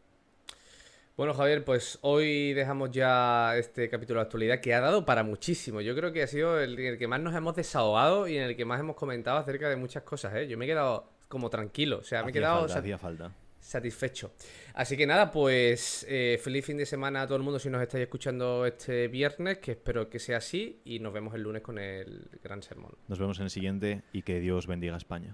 [1.18, 5.80] Bueno, Javier, pues hoy dejamos ya este capítulo de actualidad que ha dado para muchísimo.
[5.80, 8.44] Yo creo que ha sido el, en el que más nos hemos desahogado y en
[8.44, 10.48] el que más hemos comentado acerca de muchas cosas, ¿eh?
[10.50, 13.32] Yo me he quedado como tranquilo, o sea, me he quedado falta, sat- hacía falta.
[13.62, 14.34] satisfecho.
[14.74, 17.82] Así que nada, pues eh, feliz fin de semana a todo el mundo si nos
[17.82, 21.80] estáis escuchando este viernes, que espero que sea así, y nos vemos el lunes con
[21.80, 22.92] el gran sermón.
[23.08, 25.34] Nos vemos en el siguiente y que Dios bendiga a España.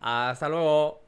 [0.00, 1.05] Hasta luego.